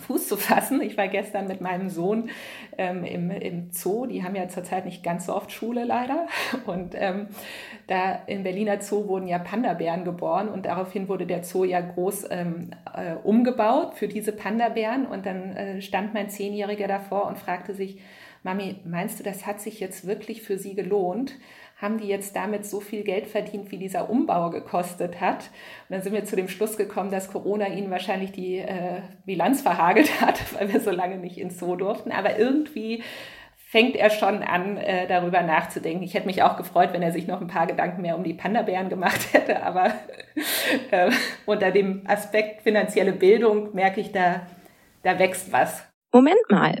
Fuß 0.00 0.28
zu 0.28 0.36
fassen. 0.36 0.80
Ich 0.80 0.96
war 0.96 1.08
gestern 1.08 1.46
mit 1.46 1.60
meinem 1.60 1.88
Sohn 1.88 2.30
ähm, 2.76 3.04
im, 3.04 3.30
im 3.30 3.70
Zoo. 3.72 4.06
Die 4.06 4.22
haben 4.22 4.34
ja 4.34 4.48
zurzeit 4.48 4.84
nicht 4.84 5.02
ganz 5.02 5.26
so 5.26 5.34
oft 5.34 5.52
Schule 5.52 5.84
leider. 5.84 6.26
Und 6.66 6.94
ähm, 6.96 7.28
da 7.86 8.20
im 8.26 8.42
Berliner 8.42 8.80
Zoo 8.80 9.08
wurden 9.08 9.28
ja 9.28 9.38
Panda-Bären 9.38 10.04
geboren 10.04 10.48
und 10.48 10.66
daraufhin 10.66 11.08
wurde 11.08 11.26
der 11.26 11.44
Zoo 11.44 11.64
ja 11.64 11.80
groß 11.80 12.26
ähm, 12.30 12.70
äh, 12.94 13.14
umgebaut 13.22 13.94
für 13.94 14.08
diese 14.08 14.32
Panda-Bären. 14.32 15.06
Und 15.06 15.26
dann 15.26 15.56
äh, 15.56 15.82
stand 15.82 16.14
mein 16.14 16.30
Zehnjähriger 16.30 16.88
davor 16.88 17.26
und 17.26 17.38
fragte 17.38 17.74
sich, 17.74 18.00
Mami, 18.42 18.76
meinst 18.84 19.18
du, 19.18 19.24
das 19.24 19.46
hat 19.46 19.60
sich 19.60 19.80
jetzt 19.80 20.06
wirklich 20.06 20.42
für 20.42 20.58
sie 20.58 20.74
gelohnt? 20.74 21.34
haben 21.80 21.98
die 21.98 22.08
jetzt 22.08 22.34
damit 22.34 22.66
so 22.66 22.80
viel 22.80 23.04
Geld 23.04 23.28
verdient, 23.28 23.70
wie 23.70 23.78
dieser 23.78 24.10
Umbau 24.10 24.50
gekostet 24.50 25.20
hat? 25.20 25.50
Und 25.88 25.94
dann 25.94 26.02
sind 26.02 26.12
wir 26.12 26.24
zu 26.24 26.34
dem 26.34 26.48
Schluss 26.48 26.76
gekommen, 26.76 27.10
dass 27.10 27.30
Corona 27.30 27.68
ihnen 27.68 27.90
wahrscheinlich 27.90 28.32
die 28.32 28.58
äh, 28.58 29.02
Bilanz 29.24 29.62
verhagelt 29.62 30.20
hat, 30.20 30.40
weil 30.58 30.72
wir 30.72 30.80
so 30.80 30.90
lange 30.90 31.18
nicht 31.18 31.38
ins 31.38 31.58
Zoo 31.58 31.76
durften. 31.76 32.10
Aber 32.10 32.36
irgendwie 32.36 33.04
fängt 33.56 33.94
er 33.94 34.10
schon 34.10 34.42
an, 34.42 34.76
äh, 34.76 35.06
darüber 35.06 35.42
nachzudenken. 35.42 36.02
Ich 36.02 36.14
hätte 36.14 36.26
mich 36.26 36.42
auch 36.42 36.56
gefreut, 36.56 36.92
wenn 36.92 37.02
er 37.02 37.12
sich 37.12 37.28
noch 37.28 37.40
ein 37.40 37.48
paar 37.48 37.66
Gedanken 37.66 38.02
mehr 38.02 38.16
um 38.16 38.24
die 38.24 38.34
Panda-Bären 38.34 38.88
gemacht 38.88 39.28
hätte, 39.32 39.62
aber 39.62 39.92
äh, 40.90 41.10
unter 41.46 41.70
dem 41.70 42.02
Aspekt 42.08 42.62
finanzielle 42.62 43.12
Bildung 43.12 43.72
merke 43.74 44.00
ich, 44.00 44.10
da, 44.10 44.46
da 45.04 45.18
wächst 45.18 45.52
was. 45.52 45.86
Moment 46.12 46.40
mal, 46.48 46.80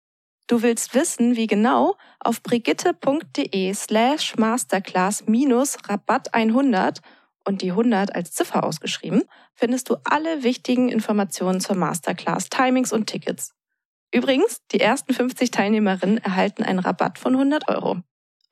Du 0.51 0.61
willst 0.63 0.93
wissen, 0.93 1.37
wie 1.37 1.47
genau? 1.47 1.95
Auf 2.19 2.43
brigitte.de 2.43 3.73
slash 3.73 4.35
masterclass 4.35 5.25
minus 5.25 5.77
Rabatt 5.87 6.33
100 6.33 6.99
und 7.45 7.61
die 7.61 7.69
100 7.69 8.13
als 8.13 8.33
Ziffer 8.33 8.65
ausgeschrieben, 8.65 9.23
findest 9.55 9.89
du 9.89 9.95
alle 10.03 10.43
wichtigen 10.43 10.89
Informationen 10.89 11.61
zur 11.61 11.77
Masterclass, 11.77 12.49
Timings 12.49 12.91
und 12.91 13.05
Tickets. 13.05 13.53
Übrigens, 14.13 14.59
die 14.73 14.81
ersten 14.81 15.13
50 15.13 15.51
Teilnehmerinnen 15.51 16.17
erhalten 16.17 16.63
einen 16.63 16.79
Rabatt 16.79 17.17
von 17.17 17.31
100 17.31 17.69
Euro. 17.69 18.01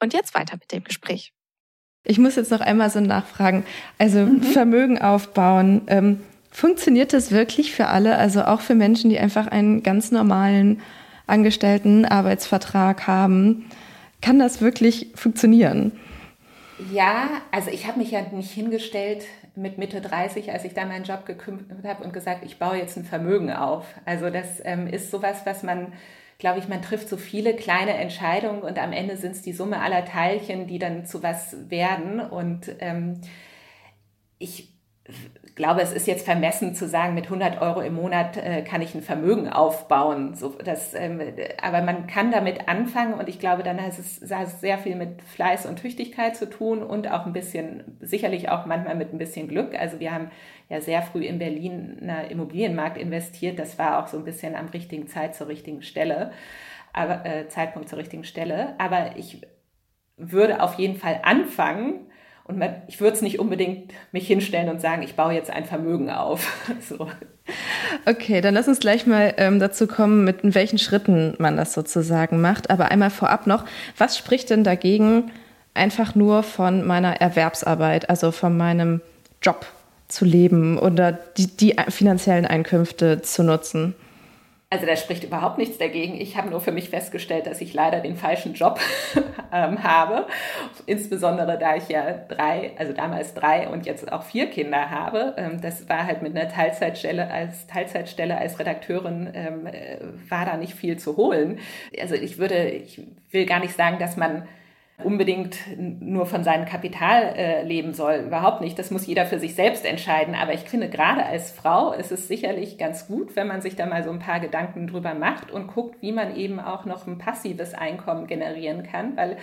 Und 0.01 0.13
jetzt 0.13 0.33
weiter 0.33 0.55
mit 0.55 0.71
dem 0.71 0.85
Gespräch. 0.85 1.33
Ich 2.05 2.17
muss 2.17 2.37
jetzt 2.37 2.51
noch 2.51 2.61
einmal 2.61 2.89
so 2.89 3.01
nachfragen. 3.01 3.65
Also 3.97 4.19
mhm. 4.19 4.41
Vermögen 4.41 5.01
aufbauen. 5.01 5.81
Ähm, 5.87 6.21
funktioniert 6.49 7.11
das 7.11 7.31
wirklich 7.31 7.73
für 7.73 7.87
alle? 7.87 8.15
Also 8.15 8.43
auch 8.43 8.61
für 8.61 8.75
Menschen, 8.75 9.09
die 9.09 9.19
einfach 9.19 9.47
einen 9.47 9.83
ganz 9.83 10.11
normalen 10.11 10.81
Angestellten 11.29 12.05
Arbeitsvertrag 12.05 13.07
haben. 13.07 13.65
Kann 14.21 14.39
das 14.39 14.61
wirklich 14.61 15.11
funktionieren? 15.15 15.93
Ja, 16.91 17.29
also 17.51 17.69
ich 17.69 17.87
habe 17.87 17.99
mich 17.99 18.11
ja 18.11 18.21
nicht 18.31 18.51
hingestellt 18.51 19.25
mit 19.55 19.77
Mitte 19.77 20.01
30, 20.01 20.51
als 20.51 20.63
ich 20.63 20.73
da 20.73 20.85
meinen 20.85 21.03
Job 21.03 21.25
gekümmert 21.25 21.83
habe 21.83 22.03
und 22.03 22.13
gesagt, 22.13 22.45
ich 22.45 22.57
baue 22.57 22.77
jetzt 22.77 22.97
ein 22.97 23.03
Vermögen 23.03 23.51
auf. 23.51 23.85
Also 24.05 24.29
das 24.29 24.61
ähm, 24.63 24.87
ist 24.87 25.11
sowas, 25.11 25.41
was 25.45 25.63
man, 25.63 25.93
glaube 26.37 26.59
ich, 26.59 26.67
man 26.67 26.81
trifft 26.81 27.09
so 27.09 27.17
viele 27.17 27.53
kleine 27.53 27.93
Entscheidungen 27.95 28.61
und 28.61 28.79
am 28.79 28.93
Ende 28.93 29.17
sind 29.17 29.31
es 29.31 29.41
die 29.41 29.53
Summe 29.53 29.81
aller 29.81 30.05
Teilchen, 30.05 30.67
die 30.67 30.79
dann 30.79 31.05
zu 31.05 31.21
was 31.21 31.69
werden. 31.69 32.21
Und 32.21 32.71
ähm, 32.79 33.19
ich 34.37 34.73
glaube, 35.59 35.81
es 35.81 35.91
ist 35.91 36.07
jetzt 36.07 36.23
vermessen 36.23 36.73
zu 36.73 36.87
sagen, 36.87 37.15
mit 37.15 37.25
100 37.25 37.61
Euro 37.61 37.81
im 37.81 37.93
Monat 37.93 38.37
äh, 38.37 38.61
kann 38.61 38.81
ich 38.81 38.95
ein 38.95 39.01
Vermögen 39.01 39.49
aufbauen. 39.49 40.33
So, 40.33 40.55
das, 40.63 40.93
ähm, 40.93 41.21
aber 41.61 41.81
man 41.81 42.07
kann 42.07 42.31
damit 42.31 42.69
anfangen 42.69 43.13
und 43.15 43.27
ich 43.27 43.39
glaube, 43.39 43.61
dann 43.61 43.81
hat 43.81 43.99
es, 43.99 44.21
hat 44.31 44.47
es 44.47 44.61
sehr 44.61 44.77
viel 44.77 44.95
mit 44.95 45.21
Fleiß 45.21 45.65
und 45.65 45.75
Tüchtigkeit 45.75 46.37
zu 46.37 46.49
tun 46.49 46.81
und 46.81 47.11
auch 47.11 47.25
ein 47.25 47.33
bisschen, 47.33 47.97
sicherlich 47.99 48.47
auch 48.47 48.65
manchmal 48.65 48.95
mit 48.95 49.11
ein 49.11 49.17
bisschen 49.17 49.49
Glück. 49.49 49.77
Also 49.77 49.99
wir 49.99 50.13
haben 50.13 50.31
ja 50.69 50.79
sehr 50.79 51.01
früh 51.01 51.25
in 51.25 51.39
Berlin 51.39 51.97
in 51.99 52.09
Immobilienmarkt 52.09 52.97
investiert. 52.97 53.59
Das 53.59 53.77
war 53.77 54.01
auch 54.01 54.07
so 54.07 54.17
ein 54.17 54.23
bisschen 54.23 54.55
am 54.55 54.67
richtigen 54.67 55.07
Zeit 55.07 55.35
zur 55.35 55.49
richtigen 55.49 55.81
Stelle, 55.81 56.31
aber 56.93 57.25
äh, 57.25 57.49
Zeitpunkt 57.49 57.89
zur 57.89 57.99
richtigen 57.99 58.23
Stelle. 58.23 58.75
Aber 58.77 59.17
ich 59.17 59.41
würde 60.15 60.63
auf 60.63 60.75
jeden 60.75 60.95
Fall 60.95 61.19
anfangen, 61.23 62.09
und 62.49 62.57
man, 62.57 62.81
ich 62.87 62.99
würde 62.99 63.15
es 63.15 63.21
nicht 63.21 63.39
unbedingt 63.39 63.93
mich 64.11 64.25
hinstellen 64.25 64.69
und 64.69 64.81
sagen, 64.81 65.03
ich 65.03 65.15
baue 65.15 65.33
jetzt 65.33 65.51
ein 65.51 65.65
Vermögen 65.65 66.09
auf. 66.09 66.51
so. 66.89 67.07
Okay, 68.07 68.41
dann 68.41 68.55
lass 68.55 68.67
uns 68.67 68.79
gleich 68.79 69.05
mal 69.05 69.35
ähm, 69.37 69.59
dazu 69.59 69.85
kommen, 69.85 70.23
mit 70.23 70.37
welchen 70.41 70.79
Schritten 70.79 71.35
man 71.37 71.57
das 71.57 71.73
sozusagen 71.73 72.41
macht. 72.41 72.71
Aber 72.71 72.89
einmal 72.89 73.11
vorab 73.11 73.45
noch, 73.45 73.65
was 73.97 74.17
spricht 74.17 74.49
denn 74.49 74.63
dagegen, 74.63 75.31
einfach 75.75 76.15
nur 76.15 76.41
von 76.41 76.85
meiner 76.85 77.21
Erwerbsarbeit, 77.21 78.09
also 78.09 78.31
von 78.31 78.57
meinem 78.57 79.01
Job 79.43 79.67
zu 80.07 80.25
leben 80.25 80.79
oder 80.79 81.11
die, 81.11 81.55
die 81.55 81.75
finanziellen 81.89 82.47
Einkünfte 82.47 83.21
zu 83.21 83.43
nutzen? 83.43 83.93
Also 84.71 84.85
da 84.85 84.95
spricht 84.95 85.23
überhaupt 85.23 85.57
nichts 85.57 85.79
dagegen. 85.79 86.21
Ich 86.21 86.37
habe 86.37 86.51
nur 86.51 86.61
für 86.61 86.71
mich 86.71 86.89
festgestellt, 86.89 87.47
dass 87.47 87.59
ich 87.59 87.73
leider 87.73 88.01
den 88.01 88.15
falschen 88.15 88.53
Job 88.53 88.79
ähm, 89.51 89.81
habe. 89.81 90.27
Insbesondere 90.85 91.57
da 91.57 91.75
ich 91.75 91.89
ja 91.89 92.11
drei, 92.27 92.73
also 92.77 92.93
damals 92.93 93.33
drei 93.33 93.67
und 93.67 93.87
jetzt 93.87 94.11
auch 94.11 94.21
vier 94.21 94.47
Kinder 94.47 94.91
habe. 94.91 95.33
Ähm, 95.37 95.59
das 95.59 95.89
war 95.89 96.05
halt 96.05 96.21
mit 96.21 96.37
einer 96.37 96.49
Teilzeitstelle 96.49 97.31
als 97.31 97.65
Teilzeitstelle 97.65 98.37
als 98.37 98.59
Redakteurin 98.59 99.31
ähm, 99.33 99.65
äh, 99.65 99.97
war 100.29 100.45
da 100.45 100.55
nicht 100.55 100.75
viel 100.75 100.99
zu 100.99 101.17
holen. 101.17 101.57
Also 101.99 102.13
ich 102.13 102.37
würde, 102.37 102.69
ich 102.69 103.01
will 103.31 103.47
gar 103.47 103.61
nicht 103.61 103.75
sagen, 103.75 103.97
dass 103.97 104.17
man 104.17 104.47
unbedingt 105.03 105.57
nur 105.77 106.25
von 106.25 106.43
seinem 106.43 106.65
Kapital 106.65 107.33
äh, 107.35 107.63
leben 107.63 107.93
soll. 107.93 108.23
Überhaupt 108.27 108.61
nicht. 108.61 108.77
Das 108.77 108.91
muss 108.91 109.07
jeder 109.07 109.25
für 109.25 109.39
sich 109.39 109.55
selbst 109.55 109.85
entscheiden. 109.85 110.35
Aber 110.35 110.53
ich 110.53 110.61
finde, 110.61 110.89
gerade 110.89 111.25
als 111.25 111.51
Frau 111.51 111.93
ist 111.93 112.11
es 112.11 112.27
sicherlich 112.27 112.77
ganz 112.77 113.07
gut, 113.07 113.35
wenn 113.35 113.47
man 113.47 113.61
sich 113.61 113.75
da 113.75 113.85
mal 113.85 114.03
so 114.03 114.09
ein 114.09 114.19
paar 114.19 114.39
Gedanken 114.39 114.87
drüber 114.87 115.13
macht 115.13 115.51
und 115.51 115.67
guckt, 115.67 116.01
wie 116.01 116.11
man 116.11 116.35
eben 116.35 116.59
auch 116.59 116.85
noch 116.85 117.07
ein 117.07 117.17
passives 117.17 117.73
Einkommen 117.73 118.27
generieren 118.27 118.83
kann. 118.83 119.15
Weil 119.15 119.37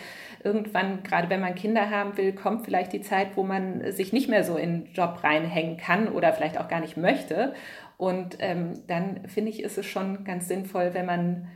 irgendwann, 0.44 1.02
gerade 1.02 1.30
wenn 1.30 1.40
man 1.40 1.54
Kinder 1.54 1.90
haben 1.90 2.16
will, 2.16 2.32
kommt 2.32 2.64
vielleicht 2.64 2.92
die 2.92 3.00
Zeit, 3.00 3.28
wo 3.36 3.42
man 3.42 3.92
sich 3.92 4.12
nicht 4.12 4.28
mehr 4.28 4.44
so 4.44 4.56
in 4.56 4.84
den 4.84 4.92
Job 4.92 5.20
reinhängen 5.22 5.78
kann 5.78 6.08
oder 6.08 6.32
vielleicht 6.32 6.58
auch 6.58 6.68
gar 6.68 6.80
nicht 6.80 6.96
möchte. 6.96 7.54
Und 7.96 8.36
ähm, 8.40 8.74
dann 8.86 9.26
finde 9.26 9.50
ich, 9.50 9.62
ist 9.62 9.78
es 9.78 9.86
schon 9.86 10.24
ganz 10.24 10.48
sinnvoll, 10.48 10.90
wenn 10.92 11.06
man 11.06 11.48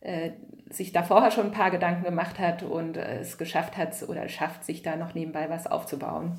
äh, 0.00 0.30
sich 0.72 0.92
da 0.92 1.02
vorher 1.02 1.30
schon 1.30 1.46
ein 1.46 1.52
paar 1.52 1.70
Gedanken 1.70 2.04
gemacht 2.04 2.38
hat 2.38 2.62
und 2.62 2.96
äh, 2.96 3.20
es 3.20 3.38
geschafft 3.38 3.76
hat 3.76 3.90
oder 4.08 4.28
schafft, 4.28 4.64
sich 4.64 4.82
da 4.82 4.96
noch 4.96 5.14
nebenbei 5.14 5.48
was 5.48 5.66
aufzubauen. 5.66 6.38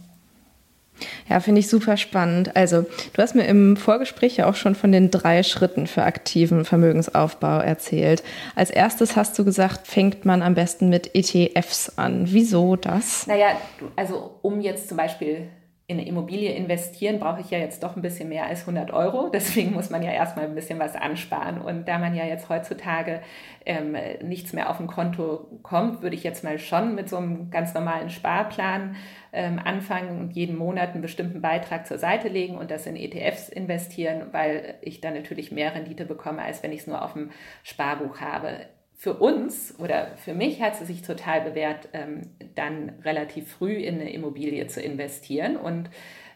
Ja, 1.27 1.39
finde 1.39 1.59
ich 1.59 1.69
super 1.69 1.97
spannend. 1.97 2.55
Also, 2.55 2.81
du 2.81 3.21
hast 3.21 3.33
mir 3.33 3.45
im 3.45 3.77
Vorgespräch 3.77 4.37
ja 4.37 4.47
auch 4.47 4.55
schon 4.55 4.75
von 4.75 4.91
den 4.91 5.09
drei 5.09 5.41
Schritten 5.41 5.87
für 5.87 6.03
aktiven 6.03 6.65
Vermögensaufbau 6.65 7.59
erzählt. 7.59 8.23
Als 8.55 8.69
erstes 8.69 9.15
hast 9.15 9.37
du 9.39 9.43
gesagt, 9.43 9.87
fängt 9.87 10.25
man 10.25 10.41
am 10.41 10.53
besten 10.53 10.89
mit 10.89 11.15
ETFs 11.15 11.97
an. 11.97 12.25
Wieso 12.27 12.75
das? 12.75 13.25
Naja, 13.25 13.47
also 13.95 14.35
um 14.41 14.61
jetzt 14.61 14.87
zum 14.87 14.97
Beispiel 14.97 15.47
in 15.85 15.99
eine 15.99 16.07
Immobilie 16.07 16.53
investieren, 16.53 17.19
brauche 17.19 17.41
ich 17.41 17.51
ja 17.51 17.57
jetzt 17.57 17.83
doch 17.83 17.97
ein 17.97 18.01
bisschen 18.01 18.29
mehr 18.29 18.45
als 18.45 18.61
100 18.61 18.91
Euro. 18.91 19.29
Deswegen 19.33 19.73
muss 19.73 19.89
man 19.89 20.01
ja 20.01 20.11
erstmal 20.11 20.45
ein 20.45 20.55
bisschen 20.55 20.79
was 20.79 20.95
ansparen. 20.95 21.59
Und 21.59 21.87
da 21.89 21.99
man 21.99 22.15
ja 22.15 22.25
jetzt 22.25 22.47
heutzutage 22.47 23.21
ähm, 23.65 23.97
nichts 24.21 24.53
mehr 24.53 24.69
auf 24.69 24.77
dem 24.77 24.87
Konto 24.87 25.59
kommt, 25.61 26.01
würde 26.01 26.15
ich 26.15 26.23
jetzt 26.23 26.43
mal 26.43 26.57
schon 26.57 26.95
mit 26.95 27.09
so 27.09 27.17
einem 27.17 27.51
ganz 27.51 27.73
normalen 27.73 28.09
Sparplan 28.09 28.95
ähm, 29.33 29.59
anfangen 29.59 30.21
und 30.21 30.31
jeden 30.33 30.55
Monat 30.55 30.91
einen 30.91 31.01
bestimmten 31.01 31.41
Beitrag 31.41 31.85
zur 31.85 31.97
Seite 31.97 32.29
legen 32.29 32.57
und 32.57 32.71
das 32.71 32.85
in 32.85 32.95
ETFs 32.95 33.49
investieren, 33.49 34.27
weil 34.31 34.75
ich 34.81 35.01
dann 35.01 35.15
natürlich 35.15 35.51
mehr 35.51 35.75
Rendite 35.75 36.05
bekomme, 36.05 36.43
als 36.43 36.63
wenn 36.63 36.71
ich 36.71 36.81
es 36.81 36.87
nur 36.87 37.01
auf 37.01 37.13
dem 37.13 37.31
Sparbuch 37.63 38.21
habe 38.21 38.67
für 38.95 39.15
uns 39.15 39.77
oder 39.79 40.15
für 40.17 40.33
mich 40.33 40.61
hat 40.61 40.79
es 40.79 40.87
sich 40.87 41.01
total 41.01 41.41
bewährt, 41.41 41.89
ähm, 41.93 42.21
dann 42.55 42.89
relativ 43.03 43.51
früh 43.51 43.73
in 43.73 43.95
eine 43.95 44.13
Immobilie 44.13 44.67
zu 44.67 44.81
investieren. 44.81 45.57
Und 45.57 45.89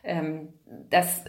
ähm, 0.03 0.49
das 0.89 1.23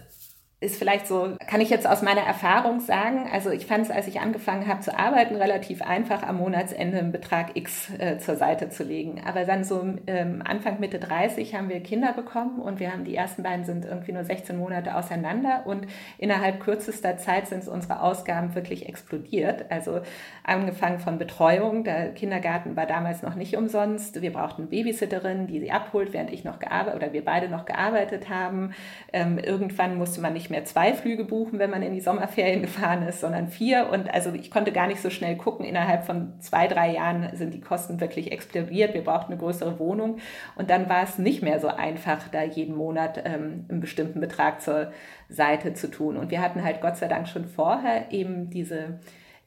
ist 0.61 0.77
vielleicht 0.77 1.07
so, 1.07 1.37
kann 1.47 1.61
ich 1.61 1.71
jetzt 1.71 1.87
aus 1.87 2.03
meiner 2.03 2.23
Erfahrung 2.23 2.81
sagen, 2.81 3.29
also 3.33 3.51
ich 3.51 3.67
fand 3.67 3.85
es, 3.85 3.93
als 3.93 4.09
ich 4.09 4.21
angefangen 4.21 4.67
habe 4.67 4.81
zu 4.81 4.99
arbeiten, 4.99 5.37
relativ 5.37 5.83
einfach, 5.83 6.25
am 6.25 6.39
Monatsende 6.39 6.99
einen 6.99 7.13
Betrag 7.13 7.51
X 7.55 7.93
äh, 7.97 8.19
zur 8.19 8.35
Seite 8.35 8.69
zu 8.69 8.83
legen. 8.83 9.23
Aber 9.25 9.45
dann 9.45 9.63
so 9.63 9.87
ähm, 10.09 10.43
Anfang, 10.45 10.81
Mitte 10.81 10.99
30 10.99 11.55
haben 11.55 11.69
wir 11.69 11.81
Kinder 11.81 12.13
bekommen 12.13 12.59
und 12.59 12.81
wir 12.81 12.93
haben, 12.93 13.05
die 13.05 13.15
ersten 13.15 13.45
beiden 13.45 13.65
sind 13.65 13.85
irgendwie 13.85 14.11
nur 14.11 14.25
16 14.25 14.59
Monate 14.59 14.97
auseinander 14.97 15.63
und 15.65 15.87
innerhalb 16.19 16.59
kürzester 16.59 17.19
Zeit 17.19 17.47
sind 17.47 17.69
unsere 17.69 18.03
Ausgaben 18.03 18.57
wirklich 18.57 18.89
explodiert. 18.89 19.71
Also 19.71 20.01
angefangen 20.43 20.99
von 20.99 21.19
Betreuung, 21.19 21.85
der 21.85 22.15
Kindergarten 22.15 22.75
war 22.75 22.87
damals 22.87 23.23
noch 23.23 23.37
nicht 23.37 23.57
umsonst, 23.57 24.23
wir 24.23 24.33
brauchten 24.33 24.71
Babysitterin, 24.71 25.47
die 25.47 25.61
sie 25.61 25.71
abholt, 25.71 26.13
während 26.13 26.33
ich 26.33 26.43
noch 26.43 26.59
gearbeitet, 26.59 26.97
oder 26.97 27.13
wir 27.13 27.25
beide 27.25 27.49
noch 27.49 27.65
gearbeitet 27.65 28.29
haben. 28.29 28.75
Ähm, 29.13 29.39
irgendwann 29.39 29.97
musste 29.97 30.21
man 30.21 30.33
nicht 30.33 30.48
nicht 30.49 30.51
mehr 30.51 30.65
zwei 30.65 30.95
Flüge 30.95 31.25
buchen, 31.25 31.59
wenn 31.59 31.71
man 31.71 31.83
in 31.83 31.93
die 31.93 32.01
Sommerferien 32.01 32.63
gefahren 32.63 33.03
ist, 33.03 33.21
sondern 33.21 33.49
vier. 33.49 33.91
Und 33.91 34.13
also 34.13 34.33
ich 34.33 34.51
konnte 34.51 34.73
gar 34.73 34.87
nicht 34.87 35.01
so 35.01 35.11
schnell 35.11 35.37
gucken. 35.37 35.67
Innerhalb 35.67 36.05
von 36.05 36.41
zwei, 36.41 36.67
drei 36.67 36.95
Jahren 36.95 37.37
sind 37.37 37.53
die 37.53 37.61
Kosten 37.61 38.01
wirklich 38.01 38.33
explodiert. 38.33 38.95
Wir 38.95 39.05
brauchten 39.05 39.33
eine 39.33 39.41
größere 39.41 39.79
Wohnung. 39.79 40.19
Und 40.57 40.71
dann 40.71 40.89
war 40.89 41.03
es 41.03 41.19
nicht 41.19 41.43
mehr 41.43 41.61
so 41.61 41.69
einfach, 41.69 42.29
da 42.29 42.43
jeden 42.43 42.77
Monat 42.77 43.23
ähm, 43.25 43.67
einen 43.69 43.81
bestimmten 43.81 44.21
Betrag 44.21 44.63
zur 44.63 44.93
Seite 45.29 45.75
zu 45.75 45.91
tun. 45.91 46.17
Und 46.17 46.31
wir 46.31 46.41
hatten 46.41 46.65
halt 46.65 46.81
Gott 46.81 46.97
sei 46.97 47.09
Dank 47.09 47.29
schon 47.29 47.45
vorher 47.45 48.11
eben 48.11 48.49
diese 48.49 48.99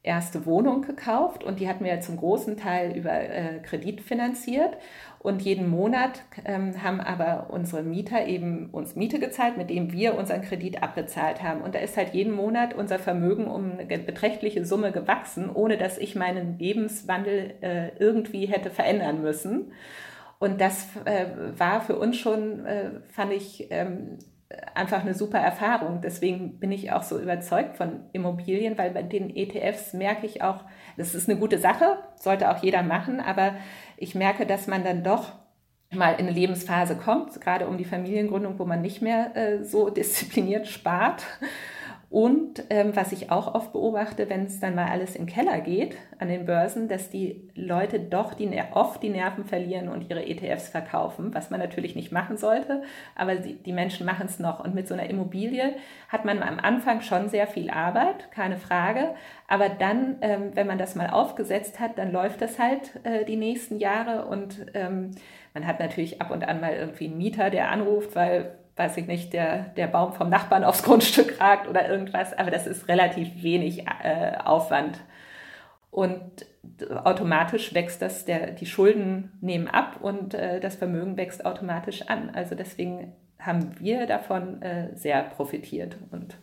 erste 0.03 0.45
Wohnung 0.45 0.81
gekauft 0.81 1.43
und 1.43 1.59
die 1.59 1.69
hatten 1.69 1.85
wir 1.85 2.01
zum 2.01 2.17
großen 2.17 2.57
Teil 2.57 2.97
über 2.97 3.13
äh, 3.13 3.59
Kredit 3.61 4.01
finanziert. 4.01 4.77
Und 5.21 5.43
jeden 5.43 5.69
Monat 5.69 6.23
ähm, 6.45 6.81
haben 6.81 6.99
aber 6.99 7.51
unsere 7.51 7.83
Mieter 7.83 8.25
eben 8.25 8.71
uns 8.71 8.95
Miete 8.95 9.19
gezahlt, 9.19 9.55
mit 9.55 9.69
dem 9.69 9.91
wir 9.91 10.17
unseren 10.17 10.41
Kredit 10.41 10.81
abbezahlt 10.81 11.43
haben. 11.43 11.61
Und 11.61 11.75
da 11.75 11.79
ist 11.79 11.95
halt 11.95 12.15
jeden 12.15 12.33
Monat 12.33 12.73
unser 12.73 12.97
Vermögen 12.97 13.45
um 13.45 13.73
eine 13.77 13.99
beträchtliche 13.99 14.65
Summe 14.65 14.91
gewachsen, 14.91 15.51
ohne 15.53 15.77
dass 15.77 15.99
ich 15.99 16.15
meinen 16.15 16.57
Lebenswandel 16.57 17.53
äh, 17.61 17.89
irgendwie 17.99 18.47
hätte 18.47 18.71
verändern 18.71 19.21
müssen. 19.21 19.73
Und 20.39 20.59
das 20.59 20.87
äh, 21.05 21.27
war 21.55 21.81
für 21.81 21.99
uns 21.99 22.17
schon, 22.17 22.65
äh, 22.65 22.89
fand 23.09 23.31
ich, 23.31 23.67
ähm, 23.69 24.17
einfach 24.73 25.01
eine 25.01 25.13
super 25.13 25.39
Erfahrung. 25.39 26.01
Deswegen 26.01 26.59
bin 26.59 26.71
ich 26.71 26.91
auch 26.91 27.03
so 27.03 27.19
überzeugt 27.19 27.77
von 27.77 28.01
Immobilien, 28.13 28.77
weil 28.77 28.91
bei 28.91 29.03
den 29.03 29.35
ETFs 29.35 29.93
merke 29.93 30.25
ich 30.25 30.41
auch, 30.41 30.63
das 30.97 31.15
ist 31.15 31.29
eine 31.29 31.39
gute 31.39 31.57
Sache, 31.57 31.97
sollte 32.15 32.49
auch 32.51 32.61
jeder 32.63 32.83
machen, 32.83 33.19
aber 33.19 33.55
ich 33.97 34.15
merke, 34.15 34.45
dass 34.45 34.67
man 34.67 34.83
dann 34.83 35.03
doch 35.03 35.33
mal 35.93 36.13
in 36.13 36.27
eine 36.27 36.31
Lebensphase 36.31 36.95
kommt, 36.95 37.39
gerade 37.41 37.67
um 37.67 37.77
die 37.77 37.85
Familiengründung, 37.85 38.59
wo 38.59 38.65
man 38.65 38.81
nicht 38.81 39.01
mehr 39.01 39.35
äh, 39.35 39.63
so 39.63 39.89
diszipliniert 39.91 40.67
spart 40.67 41.23
und 42.11 42.65
ähm, 42.69 42.93
was 42.93 43.13
ich 43.13 43.31
auch 43.31 43.55
oft 43.55 43.71
beobachte, 43.71 44.29
wenn 44.29 44.43
es 44.43 44.59
dann 44.59 44.75
mal 44.75 44.89
alles 44.91 45.13
den 45.13 45.27
Keller 45.27 45.61
geht 45.61 45.95
an 46.19 46.27
den 46.27 46.45
Börsen, 46.45 46.89
dass 46.89 47.09
die 47.09 47.49
Leute 47.55 48.01
doch 48.01 48.33
die, 48.33 48.51
oft 48.73 49.01
die 49.01 49.07
Nerven 49.07 49.45
verlieren 49.45 49.87
und 49.87 50.09
ihre 50.09 50.27
ETFs 50.27 50.67
verkaufen, 50.67 51.33
was 51.33 51.51
man 51.51 51.61
natürlich 51.61 51.95
nicht 51.95 52.11
machen 52.11 52.35
sollte, 52.35 52.83
aber 53.15 53.35
die, 53.35 53.53
die 53.55 53.71
Menschen 53.71 54.05
machen 54.05 54.25
es 54.25 54.39
noch. 54.39 54.59
Und 54.59 54.75
mit 54.75 54.89
so 54.89 54.93
einer 54.93 55.09
Immobilie 55.09 55.73
hat 56.09 56.25
man 56.25 56.43
am 56.43 56.59
Anfang 56.59 56.99
schon 56.99 57.29
sehr 57.29 57.47
viel 57.47 57.69
Arbeit, 57.69 58.29
keine 58.31 58.57
Frage. 58.57 59.15
Aber 59.47 59.69
dann, 59.69 60.17
ähm, 60.19 60.51
wenn 60.53 60.67
man 60.67 60.77
das 60.77 60.95
mal 60.95 61.09
aufgesetzt 61.09 61.79
hat, 61.79 61.97
dann 61.97 62.11
läuft 62.11 62.41
das 62.41 62.59
halt 62.59 62.91
äh, 63.05 63.23
die 63.23 63.37
nächsten 63.37 63.79
Jahre 63.79 64.25
und 64.25 64.65
ähm, 64.73 65.11
man 65.53 65.65
hat 65.65 65.79
natürlich 65.79 66.21
ab 66.21 66.31
und 66.31 66.45
an 66.45 66.59
mal 66.59 66.73
irgendwie 66.73 67.05
einen 67.05 67.17
Mieter, 67.17 67.49
der 67.49 67.71
anruft, 67.71 68.17
weil 68.17 68.57
weiß 68.81 68.97
ich 68.97 69.05
nicht, 69.05 69.33
der, 69.33 69.65
der 69.77 69.87
Baum 69.87 70.13
vom 70.13 70.29
Nachbarn 70.29 70.63
aufs 70.63 70.81
Grundstück 70.83 71.39
ragt 71.39 71.67
oder 71.67 71.87
irgendwas, 71.87 72.33
aber 72.37 72.49
das 72.49 72.65
ist 72.65 72.87
relativ 72.87 73.43
wenig 73.43 73.85
äh, 74.03 74.37
Aufwand. 74.43 74.99
Und 75.91 76.21
automatisch 77.03 77.73
wächst 77.73 78.01
das, 78.01 78.25
der, 78.25 78.51
die 78.51 78.65
Schulden 78.65 79.31
nehmen 79.41 79.67
ab 79.67 79.97
und 80.01 80.33
äh, 80.33 80.59
das 80.59 80.75
Vermögen 80.75 81.17
wächst 81.17 81.45
automatisch 81.45 82.03
an. 82.03 82.31
Also 82.33 82.55
deswegen 82.55 83.13
haben 83.39 83.75
wir 83.79 84.07
davon 84.07 84.61
äh, 84.61 84.95
sehr 84.95 85.21
profitiert. 85.23 85.97
Und 86.11 86.37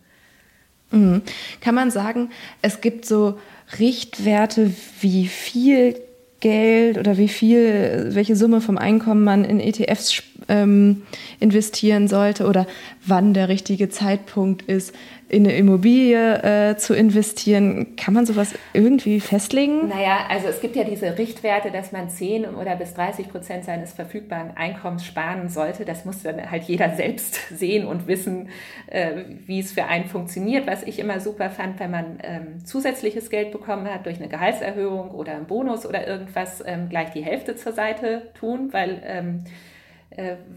mhm. 0.90 1.23
Kann 1.61 1.75
man 1.75 1.90
sagen, 1.90 2.30
es 2.62 2.80
gibt 2.80 3.04
so 3.04 3.38
Richtwerte, 3.80 4.71
wie 5.00 5.26
viel 5.26 5.99
Geld 6.40 6.99
oder 6.99 7.16
wie 7.16 7.28
viel, 7.28 8.11
welche 8.11 8.37
Summe 8.37 8.61
vom 8.61 8.78
Einkommen 8.78 9.25
man 9.25 9.45
in 9.45 9.59
ETFs 9.59 10.23
ähm, 10.48 11.02
investieren 11.40 12.08
sollte 12.08 12.46
oder 12.46 12.66
wann 13.06 13.34
der 13.34 13.48
richtige 13.48 13.88
Zeitpunkt 13.88 14.62
ist, 14.62 14.94
in 15.28 15.46
eine 15.46 15.56
Immobilie 15.56 16.42
äh, 16.42 16.76
zu 16.76 16.94
investieren. 16.94 17.96
Kann 17.96 18.14
man 18.14 18.24
sowas 18.24 18.54
irgendwie 18.72 19.20
festlegen? 19.20 19.88
Naja, 19.88 20.20
also 20.28 20.48
es 20.48 20.61
gibt 20.61 20.74
ja 20.74 20.84
diese 20.84 21.18
Richtwerte, 21.18 21.70
dass 21.70 21.92
man 21.92 22.08
10 22.08 22.46
oder 22.46 22.76
bis 22.76 22.94
30 22.94 23.28
Prozent 23.28 23.64
seines 23.64 23.92
verfügbaren 23.92 24.56
Einkommens 24.56 25.04
sparen 25.04 25.50
sollte. 25.50 25.84
Das 25.84 26.06
muss 26.06 26.22
dann 26.22 26.50
halt 26.50 26.64
jeder 26.64 26.94
selbst 26.96 27.40
sehen 27.54 27.87
und 27.87 28.06
wissen, 28.06 28.48
äh, 28.87 29.24
wie 29.46 29.61
es 29.61 29.72
für 29.72 29.84
einen 29.84 30.06
funktioniert. 30.06 30.66
Was 30.66 30.82
ich 30.82 30.98
immer 30.98 31.20
super 31.20 31.50
fand, 31.50 31.78
wenn 31.78 31.90
man 31.90 32.18
ähm, 32.22 32.64
zusätzliches 32.64 33.28
Geld 33.28 33.52
bekommen 33.52 33.87
hat 33.87 34.06
durch 34.06 34.16
eine 34.16 34.28
Gehaltserhöhung 34.28 35.11
oder 35.11 35.32
einen 35.32 35.46
Bonus 35.46 35.84
oder 35.84 36.06
irgendwas, 36.06 36.62
ähm, 36.66 36.88
gleich 36.88 37.11
die 37.11 37.22
Hälfte 37.22 37.54
zur 37.54 37.72
Seite 37.72 38.30
tun, 38.38 38.72
weil 38.72 39.02
ähm, 39.04 39.44
äh, 39.44 39.50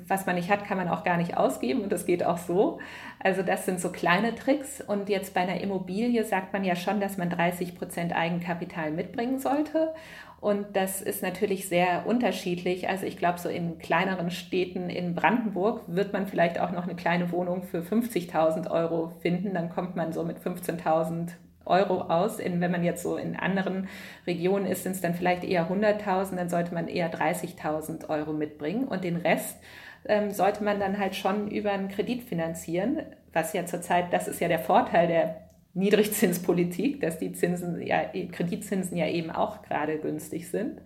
was 0.07 0.25
man 0.25 0.35
nicht 0.35 0.49
hat, 0.49 0.65
kann 0.65 0.77
man 0.77 0.87
auch 0.87 1.03
gar 1.03 1.17
nicht 1.17 1.37
ausgeben 1.37 1.81
und 1.81 1.91
das 1.91 2.05
geht 2.05 2.25
auch 2.25 2.37
so. 2.37 2.79
Also 3.19 3.43
das 3.43 3.65
sind 3.65 3.81
so 3.81 3.91
kleine 3.91 4.33
Tricks 4.33 4.81
und 4.81 5.09
jetzt 5.09 5.33
bei 5.33 5.41
einer 5.41 5.61
Immobilie 5.61 6.23
sagt 6.23 6.53
man 6.53 6.63
ja 6.63 6.75
schon, 6.75 6.99
dass 6.99 7.17
man 7.17 7.29
30 7.29 7.75
Prozent 7.75 8.15
Eigenkapital 8.15 8.91
mitbringen 8.91 9.39
sollte 9.39 9.93
und 10.41 10.75
das 10.75 11.03
ist 11.03 11.21
natürlich 11.21 11.69
sehr 11.69 12.07
unterschiedlich. 12.07 12.89
Also 12.89 13.05
ich 13.05 13.15
glaube, 13.15 13.37
so 13.37 13.47
in 13.47 13.77
kleineren 13.77 14.31
Städten 14.31 14.89
in 14.89 15.13
Brandenburg 15.13 15.83
wird 15.85 16.13
man 16.13 16.25
vielleicht 16.25 16.59
auch 16.59 16.71
noch 16.71 16.83
eine 16.83 16.95
kleine 16.95 17.31
Wohnung 17.31 17.61
für 17.61 17.81
50.000 17.81 18.69
Euro 18.71 19.09
finden. 19.21 19.53
Dann 19.53 19.69
kommt 19.69 19.95
man 19.95 20.11
so 20.11 20.23
mit 20.23 20.39
15.000 20.39 21.33
Euro 21.65 22.01
aus. 22.01 22.39
In, 22.39 22.61
wenn 22.61 22.71
man 22.71 22.83
jetzt 22.83 23.03
so 23.03 23.17
in 23.17 23.35
anderen 23.35 23.87
Regionen 24.27 24.65
ist, 24.65 24.83
sind 24.83 24.93
es 24.93 25.01
dann 25.01 25.13
vielleicht 25.13 25.43
eher 25.43 25.69
100.000, 25.69 26.35
dann 26.35 26.49
sollte 26.49 26.73
man 26.73 26.87
eher 26.87 27.11
30.000 27.11 28.09
Euro 28.09 28.33
mitbringen 28.33 28.87
und 28.87 29.03
den 29.03 29.17
Rest 29.17 29.57
ähm, 30.05 30.31
sollte 30.31 30.63
man 30.63 30.79
dann 30.79 30.97
halt 30.97 31.15
schon 31.15 31.49
über 31.49 31.71
einen 31.71 31.89
Kredit 31.89 32.23
finanzieren, 32.23 33.03
was 33.33 33.53
ja 33.53 33.65
zurzeit, 33.65 34.11
das 34.11 34.27
ist 34.27 34.41
ja 34.41 34.47
der 34.47 34.59
Vorteil 34.59 35.07
der 35.07 35.41
Niedrigzinspolitik, 35.73 36.99
dass 36.99 37.17
die 37.17 37.31
Zinsen, 37.31 37.81
ja, 37.85 38.03
Kreditzinsen 38.31 38.97
ja 38.97 39.07
eben 39.07 39.29
auch 39.31 39.61
gerade 39.61 39.97
günstig 39.99 40.49
sind 40.49 40.81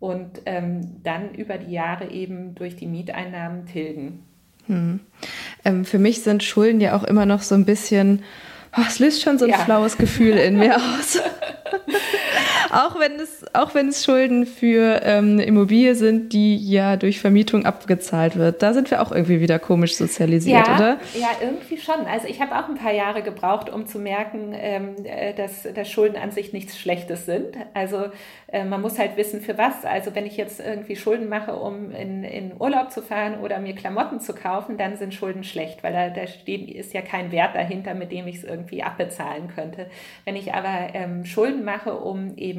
und 0.00 0.42
ähm, 0.46 1.02
dann 1.02 1.34
über 1.34 1.58
die 1.58 1.72
Jahre 1.72 2.10
eben 2.10 2.54
durch 2.54 2.76
die 2.76 2.86
Mieteinnahmen 2.86 3.66
tilgen. 3.66 4.24
Hm. 4.66 5.00
Ähm, 5.64 5.84
für 5.84 5.98
mich 5.98 6.22
sind 6.22 6.42
Schulden 6.42 6.80
ja 6.80 6.96
auch 6.96 7.04
immer 7.04 7.26
noch 7.26 7.42
so 7.42 7.54
ein 7.54 7.64
bisschen 7.64 8.22
es 8.76 8.98
löst 8.98 9.22
schon 9.22 9.38
so 9.38 9.44
ein 9.44 9.50
ja. 9.50 9.58
flaues 9.58 9.96
Gefühl 9.96 10.36
in 10.36 10.56
mir 10.58 10.76
aus. 10.76 11.20
auch, 12.72 12.98
wenn 12.98 13.20
es, 13.20 13.44
auch 13.54 13.74
wenn 13.74 13.88
es 13.88 14.04
Schulden 14.04 14.46
für 14.46 15.00
ähm, 15.02 15.32
eine 15.32 15.44
Immobilie 15.44 15.94
sind, 15.94 16.32
die 16.32 16.56
ja 16.56 16.96
durch 16.96 17.20
Vermietung 17.20 17.66
abgezahlt 17.66 18.36
wird. 18.36 18.62
Da 18.62 18.72
sind 18.72 18.90
wir 18.90 19.02
auch 19.02 19.12
irgendwie 19.12 19.40
wieder 19.40 19.58
komisch 19.58 19.96
sozialisiert, 19.96 20.66
ja, 20.66 20.76
oder? 20.76 20.98
Ja, 21.14 21.28
irgendwie 21.40 21.78
schon. 21.78 22.06
Also 22.06 22.26
ich 22.28 22.40
habe 22.40 22.56
auch 22.56 22.68
ein 22.68 22.76
paar 22.76 22.92
Jahre 22.92 23.22
gebraucht, 23.22 23.70
um 23.70 23.86
zu 23.86 23.98
merken, 23.98 24.54
ähm, 24.54 24.94
äh, 25.04 25.34
dass, 25.34 25.66
dass 25.74 25.88
Schulden 25.90 26.16
an 26.16 26.30
sich 26.30 26.52
nichts 26.52 26.78
Schlechtes 26.78 27.26
sind. 27.26 27.56
Also 27.74 28.06
äh, 28.48 28.64
man 28.64 28.80
muss 28.80 28.98
halt 28.98 29.16
wissen, 29.16 29.40
für 29.40 29.58
was. 29.58 29.84
Also 29.84 30.14
wenn 30.14 30.26
ich 30.26 30.36
jetzt 30.36 30.60
irgendwie 30.60 30.96
Schulden 30.96 31.28
mache, 31.28 31.54
um 31.54 31.92
in, 31.92 32.24
in 32.24 32.52
Urlaub 32.58 32.90
zu 32.90 33.02
fahren 33.02 33.40
oder 33.40 33.58
mir 33.58 33.74
Klamotten 33.74 34.20
zu 34.20 34.34
kaufen, 34.34 34.76
dann 34.76 34.96
sind 34.96 35.14
Schulden 35.14 35.44
schlecht, 35.44 35.82
weil 35.82 35.92
da, 35.92 36.08
da 36.08 36.26
steht, 36.26 36.70
ist 36.70 36.94
ja 36.94 37.02
kein 37.02 37.30
Wert 37.30 37.54
dahinter, 37.54 37.94
mit 37.94 38.10
dem 38.12 38.26
ich 38.26 38.36
es 38.36 38.44
irgendwie 38.44 38.82
abbezahlen 38.82 39.48
könnte. 39.54 39.86
Wenn 40.24 40.36
ich 40.36 40.54
aber 40.54 40.94
ähm, 40.94 41.24
Schulden 41.24 41.64
mache, 41.64 41.94
um 41.94 42.36
eben 42.36 42.57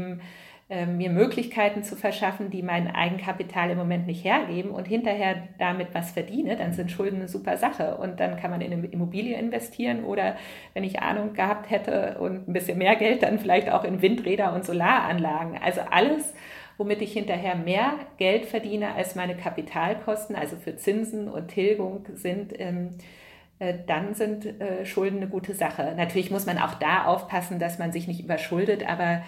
ähm, 0.72 0.98
mir 0.98 1.10
Möglichkeiten 1.10 1.84
zu 1.84 1.96
verschaffen, 1.96 2.52
die 2.52 2.62
mein 2.62 2.94
Eigenkapital 2.94 3.72
im 3.72 3.78
Moment 3.80 4.06
nicht 4.06 4.24
hergeben 4.24 4.70
und 4.70 4.88
hinterher 4.88 5.48
damit 5.58 5.88
was 5.94 6.12
verdiene, 6.12 6.58
dann 6.58 6.74
sind 6.74 6.92
Schulden 6.92 7.16
eine 7.16 7.28
super 7.28 7.58
Sache. 7.58 7.98
Und 7.98 8.20
dann 8.20 8.38
kann 8.38 8.52
man 8.52 8.62
in 8.62 8.72
eine 8.72 8.86
Immobilie 8.86 9.36
investieren 9.36 10.04
oder 10.04 10.36
wenn 10.76 10.84
ich 10.84 11.02
Ahnung 11.02 11.34
gehabt 11.34 11.72
hätte 11.72 12.18
und 12.20 12.48
ein 12.48 12.54
bisschen 12.54 12.78
mehr 12.78 12.96
Geld, 12.96 13.24
dann 13.24 13.40
vielleicht 13.40 13.72
auch 13.72 13.84
in 13.84 14.04
Windräder 14.04 14.54
und 14.54 14.64
Solaranlagen. 14.64 15.58
Also 15.58 15.82
alles, 15.90 16.36
womit 16.78 17.02
ich 17.02 17.14
hinterher 17.14 17.56
mehr 17.56 17.94
Geld 18.18 18.46
verdiene 18.46 18.94
als 18.94 19.16
meine 19.16 19.36
Kapitalkosten, 19.36 20.36
also 20.36 20.56
für 20.56 20.76
Zinsen 20.76 21.28
und 21.30 21.48
Tilgung 21.48 22.06
sind. 22.14 22.54
Ähm, 22.60 22.92
äh, 23.60 23.74
dann 23.88 24.14
sind 24.14 24.46
äh, 24.46 24.86
Schulden 24.86 25.18
eine 25.18 25.28
gute 25.28 25.54
Sache. 25.54 25.94
Natürlich 25.98 26.32
muss 26.32 26.46
man 26.46 26.58
auch 26.58 26.76
da 26.76 27.06
aufpassen, 27.06 27.60
dass 27.60 27.78
man 27.78 27.92
sich 27.92 28.08
nicht 28.08 28.24
überschuldet, 28.24 28.88
aber 28.88 29.24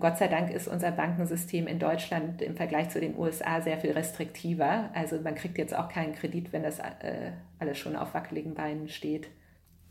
Gott 0.00 0.18
sei 0.18 0.28
Dank 0.28 0.50
ist 0.50 0.68
unser 0.68 0.90
Bankensystem 0.90 1.66
in 1.66 1.78
Deutschland 1.78 2.42
im 2.42 2.56
Vergleich 2.56 2.90
zu 2.90 3.00
den 3.00 3.16
USA 3.16 3.60
sehr 3.60 3.78
viel 3.78 3.92
restriktiver. 3.92 4.90
Also 4.94 5.20
man 5.20 5.34
kriegt 5.34 5.58
jetzt 5.58 5.74
auch 5.76 5.88
keinen 5.88 6.14
Kredit, 6.14 6.52
wenn 6.52 6.62
das 6.62 6.78
äh, 6.78 7.32
alles 7.58 7.78
schon 7.78 7.96
auf 7.96 8.14
wackeligen 8.14 8.54
Beinen 8.54 8.88
steht. 8.88 9.28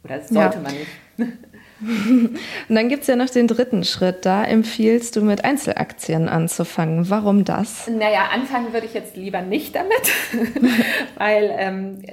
Oder 0.05 0.21
sollte 0.21 0.57
ja. 0.57 0.61
man 0.61 0.73
nicht. 0.73 0.87
Und 2.69 2.75
dann 2.75 2.89
gibt 2.89 3.01
es 3.01 3.07
ja 3.07 3.15
noch 3.15 3.29
den 3.29 3.47
dritten 3.47 3.83
Schritt. 3.83 4.23
Da 4.23 4.43
empfiehlst 4.43 5.15
du 5.15 5.21
mit 5.21 5.43
Einzelaktien 5.43 6.29
anzufangen. 6.29 7.09
Warum 7.09 7.43
das? 7.43 7.87
Naja, 7.87 8.29
anfangen 8.31 8.71
würde 8.71 8.85
ich 8.85 8.93
jetzt 8.93 9.17
lieber 9.17 9.41
nicht 9.41 9.75
damit, 9.75 10.13
weil 11.17 11.55
ähm, 11.57 12.03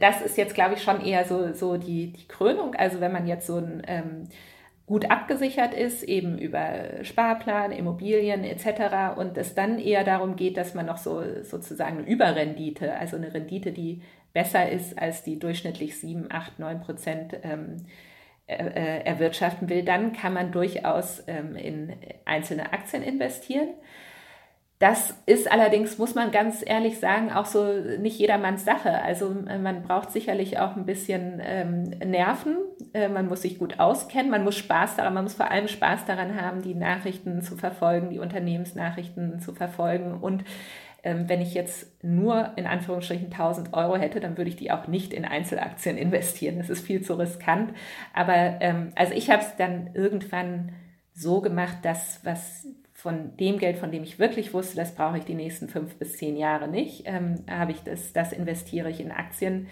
das 0.00 0.22
ist 0.22 0.36
jetzt, 0.36 0.54
glaube 0.54 0.74
ich, 0.76 0.82
schon 0.82 1.04
eher 1.04 1.24
so, 1.24 1.52
so 1.52 1.76
die, 1.76 2.12
die 2.12 2.28
Krönung. 2.28 2.76
Also 2.76 3.00
wenn 3.00 3.12
man 3.12 3.26
jetzt 3.26 3.48
so 3.48 3.56
ein 3.56 3.82
ähm, 3.88 4.28
gut 4.90 5.08
abgesichert 5.08 5.72
ist, 5.72 6.02
eben 6.02 6.36
über 6.36 7.04
Sparplan, 7.04 7.70
Immobilien 7.70 8.42
etc. 8.42 9.16
und 9.16 9.38
es 9.38 9.54
dann 9.54 9.78
eher 9.78 10.02
darum 10.02 10.34
geht, 10.34 10.56
dass 10.56 10.74
man 10.74 10.86
noch 10.86 10.96
so 10.96 11.22
sozusagen 11.44 11.98
eine 11.98 12.08
Überrendite, 12.08 12.96
also 12.96 13.16
eine 13.16 13.32
Rendite, 13.32 13.70
die 13.70 14.02
besser 14.32 14.68
ist 14.68 14.98
als 14.98 15.22
die 15.22 15.38
durchschnittlich 15.38 16.00
7, 16.00 16.26
8, 16.28 16.58
9 16.58 16.80
Prozent 16.80 17.36
ähm, 17.44 17.76
äh, 18.48 19.04
erwirtschaften 19.04 19.68
will, 19.68 19.84
dann 19.84 20.12
kann 20.12 20.32
man 20.34 20.50
durchaus 20.50 21.22
ähm, 21.28 21.54
in 21.54 21.92
einzelne 22.24 22.72
Aktien 22.72 23.04
investieren. 23.04 23.68
Das 24.80 25.14
ist 25.26 25.52
allerdings, 25.52 25.98
muss 25.98 26.14
man 26.14 26.30
ganz 26.30 26.64
ehrlich 26.66 27.00
sagen, 27.00 27.30
auch 27.30 27.44
so 27.44 27.70
nicht 27.98 28.18
jedermanns 28.18 28.64
Sache. 28.64 29.02
Also 29.02 29.30
äh, 29.46 29.58
man 29.58 29.82
braucht 29.82 30.10
sicherlich 30.10 30.58
auch 30.58 30.74
ein 30.74 30.86
bisschen 30.86 31.38
ähm, 31.44 31.82
Nerven, 32.02 32.56
äh, 32.94 33.08
man 33.08 33.28
muss 33.28 33.42
sich 33.42 33.58
gut 33.58 33.78
auskennen, 33.78 34.30
man 34.30 34.42
muss 34.42 34.56
Spaß 34.56 34.96
daran, 34.96 35.12
man 35.12 35.24
muss 35.24 35.34
vor 35.34 35.50
allem 35.50 35.68
Spaß 35.68 36.06
daran 36.06 36.40
haben, 36.40 36.62
die 36.62 36.74
Nachrichten 36.74 37.42
zu 37.42 37.58
verfolgen, 37.58 38.08
die 38.08 38.20
Unternehmensnachrichten 38.20 39.38
zu 39.40 39.52
verfolgen 39.54 40.14
und 40.14 40.44
ähm, 41.02 41.28
wenn 41.28 41.42
ich 41.42 41.52
jetzt 41.52 42.02
nur 42.02 42.52
in 42.56 42.66
Anführungsstrichen 42.66 43.30
1000 43.30 43.74
Euro 43.74 43.96
hätte, 43.96 44.18
dann 44.18 44.38
würde 44.38 44.48
ich 44.48 44.56
die 44.56 44.70
auch 44.70 44.86
nicht 44.86 45.12
in 45.12 45.26
Einzelaktien 45.26 45.98
investieren. 45.98 46.58
Das 46.58 46.70
ist 46.70 46.86
viel 46.86 47.02
zu 47.02 47.14
riskant. 47.14 47.72
Aber 48.12 48.34
ähm, 48.60 48.92
also 48.96 49.14
ich 49.14 49.30
habe 49.30 49.42
es 49.42 49.56
dann 49.56 49.90
irgendwann 49.94 50.72
so 51.14 51.40
gemacht, 51.40 51.78
dass 51.82 52.20
was 52.22 52.66
von 53.00 53.36
dem 53.38 53.58
Geld, 53.58 53.78
von 53.78 53.90
dem 53.90 54.02
ich 54.02 54.18
wirklich 54.18 54.52
wusste, 54.52 54.76
das 54.76 54.94
brauche 54.94 55.18
ich 55.18 55.24
die 55.24 55.34
nächsten 55.34 55.68
fünf 55.68 55.96
bis 55.96 56.18
zehn 56.18 56.36
Jahre 56.36 56.68
nicht, 56.68 57.04
ähm, 57.06 57.36
habe 57.48 57.72
ich 57.72 57.80
das, 57.82 58.12
das 58.12 58.32
investiere 58.32 58.90
ich 58.90 59.00
in 59.00 59.10
Aktien, 59.10 59.68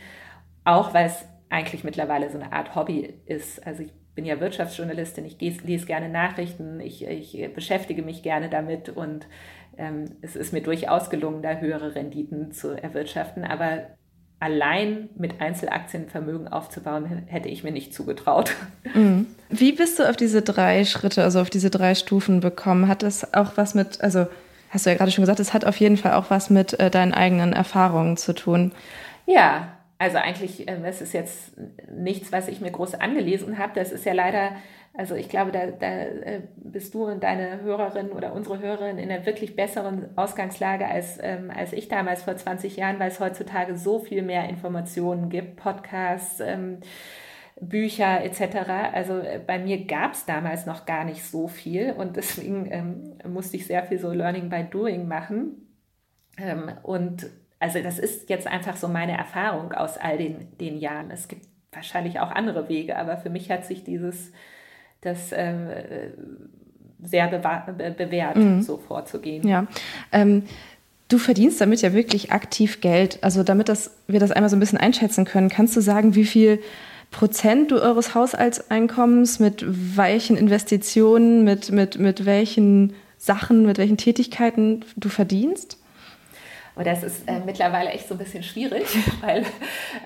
auch 0.64 0.94
weil 0.94 1.06
es 1.06 1.26
eigentlich 1.50 1.84
mittlerweile 1.84 2.30
so 2.30 2.38
eine 2.38 2.52
Art 2.52 2.74
Hobby 2.74 3.14
ist. 3.26 3.66
Also 3.66 3.82
ich 3.82 3.92
bin 4.14 4.24
ja 4.24 4.40
Wirtschaftsjournalistin, 4.40 5.24
ich 5.26 5.38
lese 5.40 5.86
gerne 5.86 6.08
Nachrichten, 6.08 6.80
ich, 6.80 7.06
ich 7.06 7.52
beschäftige 7.54 8.02
mich 8.02 8.22
gerne 8.22 8.48
damit 8.48 8.88
und 8.88 9.28
ähm, 9.76 10.06
es 10.22 10.34
ist 10.34 10.52
mir 10.52 10.62
durchaus 10.62 11.10
gelungen, 11.10 11.42
da 11.42 11.58
höhere 11.58 11.94
Renditen 11.94 12.50
zu 12.50 12.70
erwirtschaften, 12.70 13.44
aber 13.44 13.97
allein 14.40 15.08
mit 15.16 15.40
Einzelaktien 15.40 16.08
Vermögen 16.08 16.48
aufzubauen, 16.48 17.24
hätte 17.26 17.48
ich 17.48 17.64
mir 17.64 17.72
nicht 17.72 17.92
zugetraut. 17.92 18.54
Mhm. 18.94 19.26
Wie 19.48 19.72
bist 19.72 19.98
du 19.98 20.08
auf 20.08 20.16
diese 20.16 20.42
drei 20.42 20.84
Schritte, 20.84 21.24
also 21.24 21.40
auf 21.40 21.50
diese 21.50 21.70
drei 21.70 21.94
Stufen 21.94 22.40
bekommen? 22.40 22.88
Hat 22.88 23.02
das 23.02 23.34
auch 23.34 23.56
was 23.56 23.74
mit, 23.74 24.00
also 24.00 24.26
hast 24.70 24.86
du 24.86 24.90
ja 24.90 24.96
gerade 24.96 25.10
schon 25.10 25.22
gesagt, 25.22 25.40
es 25.40 25.54
hat 25.54 25.64
auf 25.64 25.76
jeden 25.78 25.96
Fall 25.96 26.12
auch 26.12 26.30
was 26.30 26.50
mit 26.50 26.78
äh, 26.78 26.90
deinen 26.90 27.14
eigenen 27.14 27.52
Erfahrungen 27.52 28.16
zu 28.16 28.34
tun. 28.34 28.72
Ja, 29.26 29.68
also 29.98 30.18
eigentlich, 30.18 30.68
äh, 30.68 30.80
das 30.80 31.00
ist 31.00 31.12
jetzt 31.12 31.52
nichts, 31.90 32.30
was 32.30 32.48
ich 32.48 32.60
mir 32.60 32.70
groß 32.70 32.94
angelesen 32.94 33.58
habe. 33.58 33.72
Das 33.74 33.90
ist 33.90 34.04
ja 34.04 34.12
leider 34.12 34.52
also 34.94 35.14
ich 35.14 35.28
glaube, 35.28 35.52
da, 35.52 35.66
da 35.66 35.86
äh, 35.86 36.42
bist 36.56 36.94
du 36.94 37.04
und 37.04 37.22
deine 37.22 37.60
Hörerin 37.60 38.10
oder 38.10 38.32
unsere 38.32 38.58
Hörerin 38.58 38.98
in 38.98 39.10
einer 39.10 39.26
wirklich 39.26 39.54
besseren 39.54 40.16
Ausgangslage 40.16 40.86
als, 40.88 41.18
ähm, 41.22 41.52
als 41.54 41.72
ich 41.72 41.88
damals 41.88 42.22
vor 42.22 42.36
20 42.36 42.76
Jahren, 42.76 42.98
weil 42.98 43.08
es 43.08 43.20
heutzutage 43.20 43.76
so 43.76 44.00
viel 44.00 44.22
mehr 44.22 44.48
Informationen 44.48 45.28
gibt, 45.28 45.56
Podcasts, 45.56 46.40
ähm, 46.40 46.78
Bücher 47.60 48.24
etc. 48.24 48.68
Also 48.92 49.18
äh, 49.18 49.40
bei 49.44 49.58
mir 49.58 49.84
gab 49.84 50.12
es 50.12 50.26
damals 50.26 50.66
noch 50.66 50.86
gar 50.86 51.04
nicht 51.04 51.24
so 51.24 51.48
viel 51.48 51.92
und 51.92 52.16
deswegen 52.16 52.66
ähm, 52.70 53.18
musste 53.30 53.56
ich 53.56 53.66
sehr 53.66 53.84
viel 53.84 53.98
so 53.98 54.10
Learning 54.10 54.48
by 54.48 54.64
Doing 54.64 55.06
machen. 55.06 55.68
Ähm, 56.38 56.72
und 56.82 57.26
also 57.60 57.82
das 57.82 57.98
ist 57.98 58.30
jetzt 58.30 58.46
einfach 58.46 58.76
so 58.76 58.88
meine 58.88 59.16
Erfahrung 59.16 59.72
aus 59.72 59.98
all 59.98 60.18
den, 60.18 60.56
den 60.58 60.78
Jahren. 60.78 61.10
Es 61.10 61.28
gibt 61.28 61.46
wahrscheinlich 61.72 62.20
auch 62.20 62.30
andere 62.30 62.68
Wege, 62.68 62.96
aber 62.96 63.16
für 63.18 63.30
mich 63.30 63.50
hat 63.50 63.64
sich 63.64 63.84
dieses 63.84 64.32
das 65.00 65.32
äh, 65.32 66.10
sehr 67.02 67.28
bewährt, 67.28 68.36
mhm. 68.36 68.62
so 68.62 68.76
vorzugehen. 68.76 69.46
Ja. 69.46 69.66
Ähm, 70.12 70.44
du 71.08 71.18
verdienst 71.18 71.60
damit 71.60 71.82
ja 71.82 71.92
wirklich 71.92 72.32
aktiv 72.32 72.80
Geld. 72.80 73.18
Also 73.22 73.42
damit 73.42 73.68
das, 73.68 73.92
wir 74.06 74.20
das 74.20 74.32
einmal 74.32 74.50
so 74.50 74.56
ein 74.56 74.60
bisschen 74.60 74.78
einschätzen 74.78 75.24
können, 75.24 75.48
kannst 75.48 75.76
du 75.76 75.80
sagen, 75.80 76.14
wie 76.14 76.24
viel 76.24 76.60
Prozent 77.10 77.70
du 77.70 77.80
eures 77.80 78.14
Haushaltseinkommens 78.14 79.40
mit 79.40 79.64
welchen 79.66 80.36
Investitionen, 80.36 81.42
mit, 81.44 81.72
mit, 81.72 81.98
mit 81.98 82.26
welchen 82.26 82.94
Sachen, 83.16 83.64
mit 83.64 83.78
welchen 83.78 83.96
Tätigkeiten 83.96 84.84
du 84.96 85.08
verdienst? 85.08 85.77
Und 86.78 86.86
das 86.86 87.02
ist 87.02 87.28
äh, 87.28 87.40
mittlerweile 87.44 87.90
echt 87.90 88.06
so 88.06 88.14
ein 88.14 88.18
bisschen 88.18 88.44
schwierig, 88.44 88.86
weil 89.20 89.44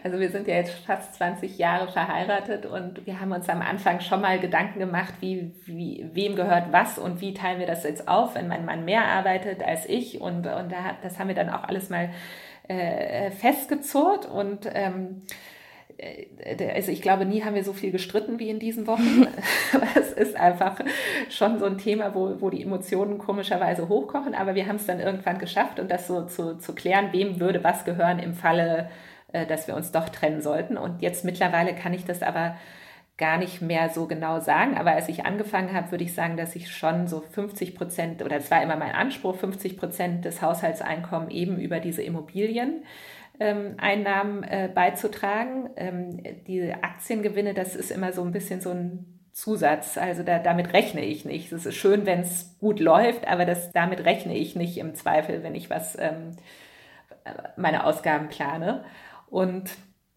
also 0.02 0.18
wir 0.18 0.30
sind 0.30 0.48
ja 0.48 0.54
jetzt 0.54 0.72
fast 0.86 1.14
20 1.16 1.58
Jahre 1.58 1.86
verheiratet 1.92 2.64
und 2.64 3.04
wir 3.06 3.20
haben 3.20 3.30
uns 3.30 3.46
am 3.50 3.60
Anfang 3.60 4.00
schon 4.00 4.22
mal 4.22 4.40
Gedanken 4.40 4.78
gemacht, 4.78 5.12
wie, 5.20 5.52
wie 5.66 6.08
wem 6.14 6.34
gehört 6.34 6.72
was 6.72 6.98
und 6.98 7.20
wie 7.20 7.34
teilen 7.34 7.60
wir 7.60 7.66
das 7.66 7.84
jetzt 7.84 8.08
auf, 8.08 8.36
wenn 8.36 8.48
mein 8.48 8.64
Mann 8.64 8.86
mehr 8.86 9.04
arbeitet 9.04 9.62
als 9.62 9.86
ich. 9.86 10.22
Und, 10.22 10.46
und 10.46 10.72
da, 10.72 10.96
das 11.02 11.18
haben 11.18 11.28
wir 11.28 11.34
dann 11.34 11.50
auch 11.50 11.64
alles 11.64 11.90
mal 11.90 12.08
äh, 12.68 13.30
festgezurrt 13.32 14.24
und 14.24 14.66
ähm, 14.72 15.24
äh, 15.28 15.34
also 16.76 16.90
ich 16.90 17.02
glaube, 17.02 17.24
nie 17.24 17.42
haben 17.42 17.54
wir 17.54 17.64
so 17.64 17.72
viel 17.72 17.92
gestritten 17.92 18.38
wie 18.38 18.50
in 18.50 18.58
diesen 18.58 18.86
Wochen. 18.86 19.26
es 19.94 20.12
ist 20.12 20.36
einfach 20.36 20.80
schon 21.28 21.58
so 21.58 21.66
ein 21.66 21.78
Thema, 21.78 22.14
wo, 22.14 22.40
wo 22.40 22.50
die 22.50 22.62
Emotionen 22.62 23.18
komischerweise 23.18 23.88
hochkochen, 23.88 24.34
aber 24.34 24.54
wir 24.54 24.66
haben 24.66 24.76
es 24.76 24.86
dann 24.86 25.00
irgendwann 25.00 25.38
geschafft 25.38 25.78
und 25.78 25.90
das 25.90 26.06
so 26.06 26.26
zu, 26.26 26.58
zu 26.58 26.74
klären, 26.74 27.12
wem 27.12 27.40
würde 27.40 27.62
was 27.62 27.84
gehören 27.84 28.18
im 28.18 28.34
Falle, 28.34 28.90
äh, 29.32 29.46
dass 29.46 29.68
wir 29.68 29.76
uns 29.76 29.92
doch 29.92 30.08
trennen 30.08 30.42
sollten. 30.42 30.76
Und 30.76 31.02
jetzt 31.02 31.24
mittlerweile 31.24 31.74
kann 31.74 31.94
ich 31.94 32.04
das 32.04 32.22
aber 32.22 32.56
gar 33.18 33.38
nicht 33.38 33.62
mehr 33.62 33.90
so 33.90 34.06
genau 34.06 34.40
sagen, 34.40 34.76
aber 34.76 34.92
als 34.92 35.08
ich 35.08 35.26
angefangen 35.26 35.72
habe, 35.74 35.92
würde 35.92 36.02
ich 36.02 36.14
sagen, 36.14 36.36
dass 36.36 36.56
ich 36.56 36.74
schon 36.74 37.06
so 37.06 37.20
50 37.20 37.76
Prozent, 37.76 38.22
oder 38.22 38.36
es 38.36 38.50
war 38.50 38.62
immer 38.62 38.76
mein 38.76 38.94
Anspruch, 38.94 39.36
50 39.36 39.76
Prozent 39.76 40.24
des 40.24 40.42
Haushaltseinkommens 40.42 41.32
eben 41.32 41.60
über 41.60 41.78
diese 41.78 42.02
Immobilien 42.02 42.82
ähm, 43.40 43.74
Einnahmen 43.78 44.42
äh, 44.42 44.70
beizutragen. 44.72 45.70
Ähm, 45.76 46.22
die 46.46 46.72
Aktiengewinne, 46.72 47.54
das 47.54 47.76
ist 47.76 47.90
immer 47.90 48.12
so 48.12 48.22
ein 48.22 48.32
bisschen 48.32 48.60
so 48.60 48.70
ein 48.70 49.20
Zusatz. 49.32 49.98
Also 49.98 50.22
da, 50.22 50.38
damit 50.38 50.72
rechne 50.72 51.04
ich 51.04 51.24
nicht. 51.24 51.52
Es 51.52 51.66
ist 51.66 51.74
schön, 51.74 52.06
wenn 52.06 52.20
es 52.20 52.56
gut 52.58 52.80
läuft, 52.80 53.26
aber 53.26 53.44
das, 53.44 53.72
damit 53.72 54.04
rechne 54.04 54.36
ich 54.36 54.56
nicht 54.56 54.78
im 54.78 54.94
Zweifel, 54.94 55.42
wenn 55.42 55.54
ich 55.54 55.70
was 55.70 55.96
ähm, 55.98 56.36
meine 57.56 57.84
Ausgaben 57.84 58.28
plane. 58.28 58.84
Und 59.30 59.70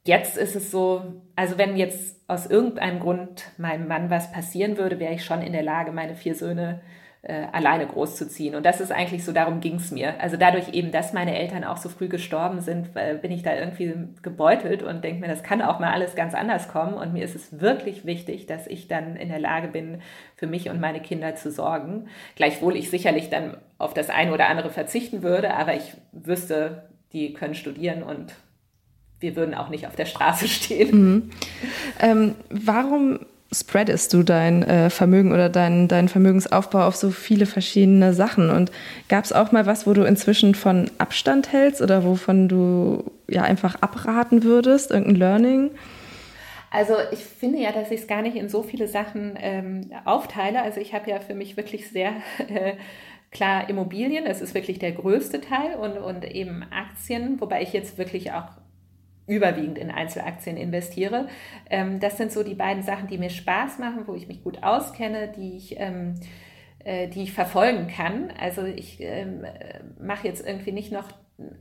jetzt 0.06 0.38
ist 0.38 0.56
es 0.56 0.72
so, 0.72 1.22
also 1.36 1.58
wenn 1.58 1.78
jetzt 1.78 2.30
aus 2.30 2.48
irgendeinem 2.48 3.00
Grund 3.00 3.46
meinem 3.58 3.88
Mann 3.88 4.10
was 4.10 4.32
passieren 4.32 4.78
würde, 4.78 5.00
wäre 5.00 5.14
ich 5.14 5.24
schon 5.24 5.42
in 5.42 5.54
der 5.54 5.64
Lage, 5.64 5.92
meine 5.92 6.16
vier 6.16 6.36
Söhne 6.36 6.82
äh, 6.82 7.05
alleine 7.32 7.88
großzuziehen. 7.88 8.56
Und 8.56 8.66
das 8.66 8.82
ist 8.82 8.92
eigentlich 8.92 9.26
so, 9.26 9.32
darum 9.32 9.60
ging 9.60 9.76
es 9.76 9.92
mir. 9.92 10.20
Also 10.22 10.38
dadurch 10.38 10.74
eben, 10.74 10.92
dass 10.92 11.14
meine 11.14 11.38
Eltern 11.38 11.64
auch 11.64 11.78
so 11.78 11.90
früh 11.90 12.08
gestorben 12.08 12.62
sind, 12.62 12.96
äh, 12.96 13.18
bin 13.20 13.32
ich 13.32 13.42
da 13.42 13.56
irgendwie 13.56 13.94
gebeutelt 14.22 14.84
und 14.84 15.04
denke 15.04 15.22
mir, 15.22 15.28
das 15.28 15.42
kann 15.42 15.62
auch 15.62 15.80
mal 15.80 15.92
alles 15.92 16.16
ganz 16.16 16.36
anders 16.36 16.68
kommen. 16.68 16.94
Und 16.94 17.14
mir 17.14 17.24
ist 17.24 17.36
es 17.36 17.60
wirklich 17.60 18.06
wichtig, 18.06 18.46
dass 18.46 18.68
ich 18.68 18.88
dann 18.88 19.16
in 19.16 19.30
der 19.30 19.40
Lage 19.40 19.68
bin, 19.68 20.02
für 20.36 20.48
mich 20.48 20.70
und 20.70 20.80
meine 20.80 21.00
Kinder 21.00 21.36
zu 21.36 21.52
sorgen. 21.52 22.08
Gleichwohl 22.36 22.76
ich 22.76 22.90
sicherlich 22.90 23.30
dann 23.30 23.58
auf 23.78 23.94
das 23.94 24.10
eine 24.10 24.34
oder 24.34 24.48
andere 24.48 24.70
verzichten 24.70 25.24
würde, 25.24 25.54
aber 25.56 25.76
ich 25.76 25.94
wüsste, 26.12 26.90
die 27.12 27.34
können 27.34 27.56
studieren 27.56 28.04
und 28.04 28.34
wir 29.20 29.36
würden 29.36 29.56
auch 29.56 29.70
nicht 29.70 29.88
auf 29.88 29.96
der 29.96 30.06
Straße 30.06 30.48
stehen. 30.48 30.92
Mhm. 30.92 31.30
Ähm, 32.00 32.36
warum 32.50 33.20
spreadest 33.60 34.14
du 34.14 34.24
dein 34.24 34.64
äh, 34.64 34.90
Vermögen 34.90 35.32
oder 35.32 35.50
deinen 35.50 35.88
dein 35.88 36.10
Vermögensaufbau 36.10 36.86
auf 36.86 36.96
so 36.96 37.12
viele 37.12 37.46
verschiedene 37.46 38.14
Sachen? 38.14 38.50
Und 38.50 38.72
gab 39.10 39.24
es 39.24 39.34
auch 39.34 39.52
mal 39.52 39.66
was, 39.66 39.88
wo 39.88 39.94
du 39.94 40.04
inzwischen 40.04 40.56
von 40.56 40.92
Abstand 40.98 41.52
hältst 41.52 41.82
oder 41.82 42.04
wovon 42.04 42.48
du 42.48 43.12
ja 43.28 43.44
einfach 43.44 43.76
abraten 43.82 44.44
würdest, 44.44 44.92
irgendein 44.92 45.16
Learning? 45.16 45.72
Also 46.72 46.96
ich 47.12 47.20
finde 47.20 47.60
ja, 47.60 47.72
dass 47.72 47.90
ich 47.92 48.02
es 48.02 48.08
gar 48.08 48.22
nicht 48.22 48.36
in 48.36 48.50
so 48.50 48.62
viele 48.62 48.88
Sachen 48.88 49.38
ähm, 49.40 49.92
aufteile. 50.04 50.62
Also 50.62 50.82
ich 50.82 50.94
habe 50.94 51.10
ja 51.10 51.20
für 51.20 51.34
mich 51.34 51.56
wirklich 51.56 51.90
sehr 51.90 52.12
äh, 52.50 52.74
klar 53.32 53.70
Immobilien, 53.70 54.26
das 54.26 54.42
ist 54.42 54.54
wirklich 54.54 54.80
der 54.80 54.92
größte 54.92 55.42
Teil 55.42 55.76
und, 55.76 55.98
und 55.98 56.24
eben 56.26 56.66
Aktien, 56.72 57.40
wobei 57.40 57.62
ich 57.62 57.74
jetzt 57.74 57.98
wirklich 57.98 58.32
auch 58.32 58.48
überwiegend 59.28 59.78
in 59.78 59.92
Einzelaktien 59.92 60.58
investiere. 60.58 61.28
Ähm, 61.70 62.00
das 62.00 62.18
sind 62.18 62.32
so 62.32 62.44
die 62.44 62.56
beiden 62.56 62.84
Sachen, 62.84 63.08
die 63.08 63.18
mir 63.18 63.30
Spaß 63.30 63.80
machen, 63.80 64.04
wo 64.06 64.16
ich 64.16 64.28
mich 64.28 64.44
gut 64.44 64.64
auskenne, 64.64 65.32
die 65.36 65.58
ich, 65.58 65.80
ähm, 65.80 66.16
äh, 66.84 67.08
die 67.08 67.24
ich 67.24 67.34
verfolgen 67.34 67.88
kann. 67.88 68.32
Also 68.40 68.64
ich 68.64 68.98
ähm, 69.02 69.46
mache 70.00 70.28
jetzt 70.28 70.46
irgendwie 70.46 70.72
nicht 70.72 70.92
noch 70.92 71.10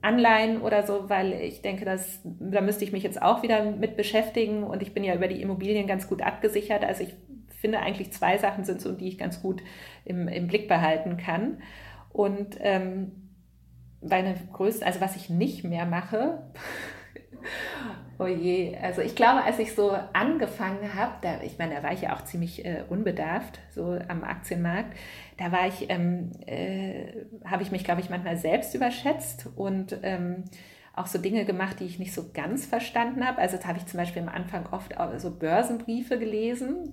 Anleihen 0.03 0.61
oder 0.61 0.87
so, 0.87 1.09
weil 1.09 1.33
ich 1.33 1.63
denke, 1.63 1.85
dass, 1.85 2.21
da 2.23 2.61
müsste 2.61 2.85
ich 2.85 2.93
mich 2.93 3.03
jetzt 3.03 3.21
auch 3.21 3.43
wieder 3.43 3.65
mit 3.73 3.97
beschäftigen 3.97 4.63
und 4.63 4.83
ich 4.83 4.95
bin 4.95 5.03
ja 5.03 5.15
über 5.15 5.27
die 5.27 5.43
Immobilien 5.43 5.87
ganz 5.87 6.09
gut 6.09 6.23
abgesichert. 6.23 6.85
Also 6.85 7.03
ich 7.03 7.15
finde 7.49 7.81
eigentlich 7.81 8.13
zwei 8.13 8.39
Sachen 8.39 8.65
sind 8.65 8.81
so, 8.81 8.93
die 8.93 9.09
ich 9.09 9.19
ganz 9.19 9.41
gut 9.41 9.63
im, 10.05 10.29
im 10.29 10.47
Blick 10.47 10.69
behalten 10.69 11.17
kann. 11.17 11.63
Und 12.11 12.59
ähm, 12.61 13.31
meine 14.01 14.35
größte, 14.53 14.87
also 14.87 15.01
was 15.01 15.17
ich 15.17 15.31
nicht 15.31 15.65
mehr 15.65 15.87
mache, 15.87 16.43
Oh 18.19 18.29
je, 18.29 18.77
also 18.81 19.01
ich 19.01 19.17
glaube, 19.17 19.43
als 19.43 19.59
ich 19.59 19.75
so 19.75 19.91
angefangen 20.13 20.95
habe, 20.95 21.15
da, 21.23 21.41
ich 21.43 21.59
meine, 21.59 21.75
da 21.75 21.83
war 21.83 21.93
ich 21.93 22.03
ja 22.03 22.15
auch 22.15 22.23
ziemlich 22.23 22.65
äh, 22.65 22.85
unbedarft, 22.89 23.59
so 23.75 23.99
am 24.07 24.23
Aktienmarkt, 24.23 24.97
da 25.37 25.51
war 25.51 25.67
ich, 25.67 25.91
ähm, 25.91 26.31
äh, 26.47 27.25
habe 27.45 27.65
ich 27.65 27.73
mich, 27.73 27.83
glaube 27.83 28.01
ich, 28.01 28.11
manchmal 28.11 28.37
selbst 28.37 28.73
überschätzt 28.77 29.49
und 29.57 29.99
ähm, 30.05 30.45
auch 30.95 31.07
so 31.07 31.19
Dinge 31.19 31.45
gemacht, 31.45 31.81
die 31.81 31.87
ich 31.87 31.99
nicht 31.99 32.15
so 32.15 32.31
ganz 32.33 32.67
verstanden 32.67 33.27
habe. 33.27 33.39
Also 33.39 33.57
da 33.57 33.65
habe 33.65 33.79
ich 33.79 33.87
zum 33.87 33.99
Beispiel 33.99 34.23
am 34.23 34.29
Anfang 34.29 34.67
oft 34.71 34.95
so 35.19 35.33
Börsenbriefe 35.33 36.17
gelesen 36.17 36.93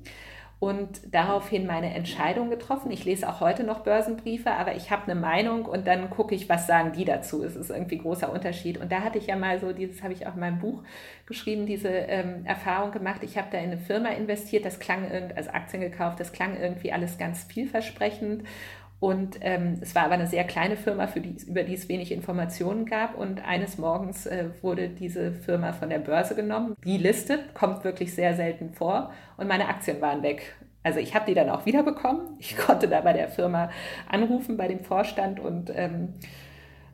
und 0.61 1.11
daraufhin 1.11 1.65
meine 1.65 1.91
Entscheidung 1.95 2.51
getroffen. 2.51 2.91
Ich 2.91 3.03
lese 3.03 3.27
auch 3.27 3.39
heute 3.39 3.63
noch 3.63 3.79
Börsenbriefe, 3.79 4.51
aber 4.51 4.75
ich 4.75 4.91
habe 4.91 5.11
eine 5.11 5.19
Meinung 5.19 5.65
und 5.65 5.87
dann 5.87 6.11
gucke 6.11 6.35
ich, 6.35 6.49
was 6.49 6.67
sagen 6.67 6.91
die 6.91 7.03
dazu. 7.03 7.43
Es 7.43 7.55
ist 7.55 7.71
irgendwie 7.71 7.97
großer 7.97 8.31
Unterschied. 8.31 8.77
Und 8.77 8.91
da 8.91 9.01
hatte 9.01 9.17
ich 9.17 9.25
ja 9.25 9.35
mal 9.35 9.59
so, 9.59 9.73
dieses 9.73 10.03
habe 10.03 10.13
ich 10.13 10.27
auch 10.27 10.35
in 10.35 10.39
meinem 10.39 10.59
Buch 10.59 10.83
geschrieben, 11.25 11.65
diese 11.65 11.89
ähm, 11.89 12.45
Erfahrung 12.45 12.91
gemacht. 12.91 13.23
Ich 13.23 13.39
habe 13.39 13.47
da 13.51 13.57
in 13.57 13.71
eine 13.71 13.79
Firma 13.79 14.09
investiert, 14.09 14.63
das 14.63 14.79
klang 14.79 15.09
irgendwie, 15.09 15.35
also 15.35 15.49
Aktien 15.49 15.81
gekauft, 15.81 16.19
das 16.19 16.31
klang 16.31 16.55
irgendwie 16.55 16.93
alles 16.93 17.17
ganz 17.17 17.43
vielversprechend. 17.43 18.43
Und 19.01 19.39
ähm, 19.41 19.79
es 19.81 19.95
war 19.95 20.03
aber 20.03 20.13
eine 20.13 20.27
sehr 20.27 20.43
kleine 20.43 20.77
Firma, 20.77 21.07
für 21.07 21.21
die, 21.21 21.35
über 21.47 21.63
die 21.63 21.73
es 21.73 21.89
wenig 21.89 22.11
Informationen 22.11 22.85
gab. 22.85 23.17
Und 23.17 23.43
eines 23.43 23.79
Morgens 23.79 24.27
äh, 24.27 24.49
wurde 24.61 24.89
diese 24.89 25.31
Firma 25.31 25.73
von 25.73 25.89
der 25.89 25.97
Börse 25.97 26.35
genommen. 26.35 26.75
Die 26.85 26.99
listet, 26.99 27.55
kommt 27.55 27.83
wirklich 27.83 28.13
sehr 28.13 28.35
selten 28.35 28.69
vor. 28.73 29.11
Und 29.37 29.47
meine 29.47 29.67
Aktien 29.67 30.01
waren 30.01 30.21
weg. 30.21 30.53
Also 30.83 30.99
ich 30.99 31.15
habe 31.15 31.25
die 31.25 31.33
dann 31.33 31.49
auch 31.49 31.65
wiederbekommen. 31.65 32.37
Ich 32.37 32.55
konnte 32.55 32.87
da 32.87 33.01
bei 33.01 33.13
der 33.13 33.27
Firma 33.27 33.71
anrufen, 34.07 34.55
bei 34.55 34.67
dem 34.67 34.81
Vorstand 34.81 35.39
und 35.39 35.71
ähm, 35.75 36.13
äh, 36.19 36.27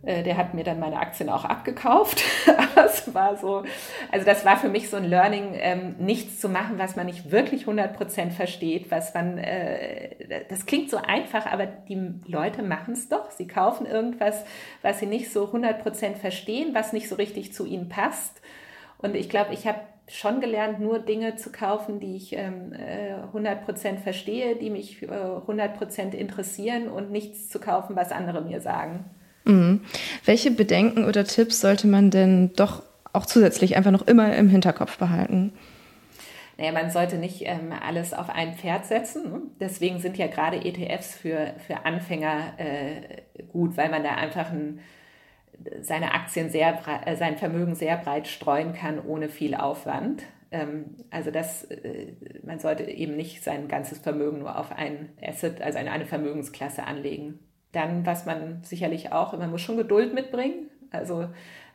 der 0.03 0.37
hat 0.37 0.53
mir 0.53 0.63
dann 0.63 0.79
meine 0.79 0.99
Aktien 0.99 1.29
auch 1.29 1.43
abgekauft. 1.43 2.23
das 2.75 3.13
war 3.13 3.35
so, 3.37 3.63
also 4.11 4.25
das 4.25 4.45
war 4.45 4.57
für 4.57 4.69
mich 4.69 4.89
so 4.89 4.97
ein 4.97 5.05
Learning, 5.05 5.55
ähm, 5.55 5.95
nichts 5.99 6.39
zu 6.39 6.49
machen, 6.49 6.77
was 6.77 6.95
man 6.95 7.07
nicht 7.07 7.31
wirklich 7.31 7.65
100% 7.65 8.31
versteht, 8.31 8.91
was 8.91 9.13
man, 9.13 9.37
äh, 9.37 10.45
das 10.49 10.65
klingt 10.65 10.89
so 10.89 10.97
einfach, 10.97 11.45
aber 11.45 11.65
die 11.65 12.13
Leute 12.25 12.63
machen 12.63 12.93
es 12.93 13.09
doch. 13.09 13.31
Sie 13.31 13.47
kaufen 13.47 13.85
irgendwas, 13.85 14.45
was 14.81 14.99
sie 14.99 15.07
nicht 15.07 15.31
so 15.31 15.45
100% 15.45 16.15
verstehen, 16.15 16.73
was 16.73 16.93
nicht 16.93 17.09
so 17.09 17.15
richtig 17.15 17.53
zu 17.53 17.65
ihnen 17.65 17.89
passt. 17.89 18.41
Und 18.99 19.15
ich 19.15 19.29
glaube, 19.29 19.53
ich 19.53 19.67
habe 19.67 19.79
schon 20.07 20.39
gelernt, 20.39 20.79
nur 20.79 20.99
Dinge 20.99 21.35
zu 21.35 21.51
kaufen, 21.51 21.99
die 21.99 22.15
ich 22.15 22.33
ähm, 22.33 22.73
100% 23.33 23.87
äh, 23.87 23.97
verstehe, 23.97 24.55
die 24.55 24.69
mich 24.69 25.03
äh, 25.03 25.07
100% 25.07 26.13
interessieren 26.13 26.87
und 26.87 27.11
nichts 27.11 27.49
zu 27.49 27.59
kaufen, 27.59 27.95
was 27.95 28.11
andere 28.11 28.41
mir 28.41 28.61
sagen. 28.61 29.05
Mhm. 29.47 29.81
Welche 30.25 30.51
Bedenken 30.51 31.05
oder 31.05 31.23
Tipps 31.23 31.61
sollte 31.61 31.87
man 31.87 32.11
denn 32.11 32.53
doch 32.53 32.83
auch 33.13 33.25
zusätzlich 33.25 33.77
einfach 33.77 33.91
noch 33.91 34.05
immer 34.05 34.35
im 34.35 34.49
Hinterkopf 34.49 34.97
behalten? 34.97 35.53
Naja, 36.57 36.71
man 36.71 36.89
sollte 36.89 37.17
nicht 37.17 37.43
ähm, 37.45 37.71
alles 37.71 38.13
auf 38.13 38.29
ein 38.29 38.55
Pferd 38.55 38.85
setzen. 38.85 39.31
Ne? 39.31 39.41
Deswegen 39.59 39.99
sind 39.99 40.17
ja 40.17 40.27
gerade 40.27 40.57
ETFs 40.57 41.15
für, 41.15 41.53
für 41.65 41.85
Anfänger 41.85 42.53
äh, 42.57 43.43
gut, 43.51 43.77
weil 43.77 43.89
man 43.89 44.03
da 44.03 44.15
einfach 44.15 44.51
ein, 44.51 44.79
seine 45.81 46.13
Aktien 46.13 46.49
sehr, 46.49 46.79
äh, 47.05 47.15
sein 47.15 47.37
Vermögen 47.37 47.75
sehr 47.75 47.97
breit 47.97 48.27
streuen 48.27 48.73
kann, 48.73 48.99
ohne 48.99 49.29
viel 49.29 49.53
Aufwand. 49.55 50.23
Ähm, 50.51 50.95
also 51.11 51.29
das, 51.29 51.63
äh, 51.65 52.13
man 52.43 52.59
sollte 52.59 52.83
eben 52.83 53.15
nicht 53.15 53.43
sein 53.43 53.67
ganzes 53.67 53.99
Vermögen 53.99 54.39
nur 54.39 54.57
auf 54.57 54.71
ein 54.71 55.09
Asset, 55.21 55.61
also 55.61 55.77
eine, 55.77 55.91
eine 55.91 56.05
Vermögensklasse 56.05 56.83
anlegen. 56.83 57.39
Dann, 57.71 58.05
was 58.05 58.25
man 58.25 58.63
sicherlich 58.63 59.11
auch, 59.11 59.37
man 59.37 59.51
muss 59.51 59.61
schon 59.61 59.77
Geduld 59.77 60.13
mitbringen. 60.13 60.69
Also 60.91 61.27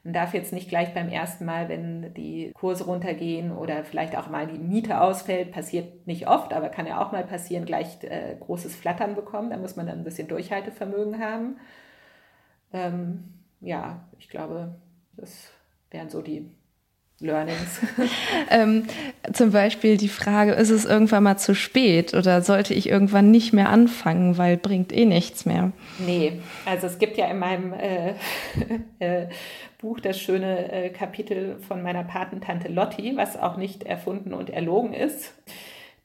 man 0.04 0.14
darf 0.14 0.34
jetzt 0.34 0.52
nicht 0.52 0.68
gleich 0.68 0.94
beim 0.94 1.08
ersten 1.08 1.44
Mal, 1.44 1.68
wenn 1.68 2.12
die 2.14 2.50
Kurse 2.54 2.84
runtergehen 2.84 3.52
oder 3.52 3.84
vielleicht 3.84 4.16
auch 4.16 4.28
mal 4.28 4.46
die 4.48 4.58
Miete 4.58 5.00
ausfällt, 5.00 5.52
passiert 5.52 6.06
nicht 6.06 6.26
oft, 6.26 6.52
aber 6.52 6.70
kann 6.70 6.86
ja 6.86 7.00
auch 7.00 7.12
mal 7.12 7.24
passieren, 7.24 7.66
gleich 7.66 8.02
äh, 8.02 8.36
großes 8.40 8.74
Flattern 8.74 9.14
bekommen. 9.14 9.50
Da 9.50 9.58
muss 9.58 9.76
man 9.76 9.86
dann 9.86 9.98
ein 9.98 10.04
bisschen 10.04 10.26
Durchhaltevermögen 10.28 11.20
haben. 11.20 11.56
Ähm, 12.72 13.24
ja, 13.60 14.04
ich 14.18 14.28
glaube, 14.28 14.74
das 15.16 15.52
wären 15.90 16.10
so 16.10 16.20
die 16.20 16.50
Learnings. 17.22 17.80
ähm, 18.50 18.84
zum 19.32 19.52
Beispiel 19.52 19.96
die 19.96 20.08
Frage, 20.08 20.52
ist 20.52 20.70
es 20.70 20.84
irgendwann 20.84 21.22
mal 21.22 21.38
zu 21.38 21.54
spät 21.54 22.14
oder 22.14 22.42
sollte 22.42 22.74
ich 22.74 22.88
irgendwann 22.88 23.30
nicht 23.30 23.52
mehr 23.52 23.68
anfangen, 23.68 24.36
weil 24.38 24.56
bringt 24.56 24.92
eh 24.92 25.04
nichts 25.04 25.46
mehr? 25.46 25.72
Nee, 25.98 26.40
also 26.66 26.86
es 26.86 26.98
gibt 26.98 27.16
ja 27.16 27.26
in 27.26 27.38
meinem 27.38 27.72
äh, 27.72 28.14
äh, 28.98 29.28
Buch 29.78 30.00
das 30.00 30.18
schöne 30.18 30.70
äh, 30.72 30.90
Kapitel 30.90 31.56
von 31.66 31.82
meiner 31.82 32.04
Patentante 32.04 32.68
Lotti, 32.68 33.16
was 33.16 33.36
auch 33.36 33.56
nicht 33.56 33.84
erfunden 33.84 34.34
und 34.34 34.50
erlogen 34.50 34.92
ist 34.92 35.32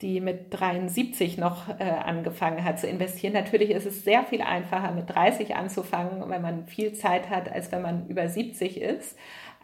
die 0.01 0.21
mit 0.21 0.53
73 0.53 1.37
noch 1.37 1.69
äh, 1.79 1.83
angefangen 1.83 2.63
hat 2.63 2.79
zu 2.79 2.87
investieren. 2.87 3.33
Natürlich 3.33 3.71
ist 3.71 3.87
es 3.87 4.03
sehr 4.03 4.23
viel 4.23 4.41
einfacher, 4.41 4.91
mit 4.91 5.09
30 5.09 5.55
anzufangen, 5.55 6.29
wenn 6.29 6.41
man 6.41 6.67
viel 6.67 6.93
Zeit 6.93 7.29
hat, 7.31 7.51
als 7.51 7.71
wenn 7.71 7.81
man 7.81 8.07
über 8.07 8.29
70 8.29 8.79
ist. 8.79 9.17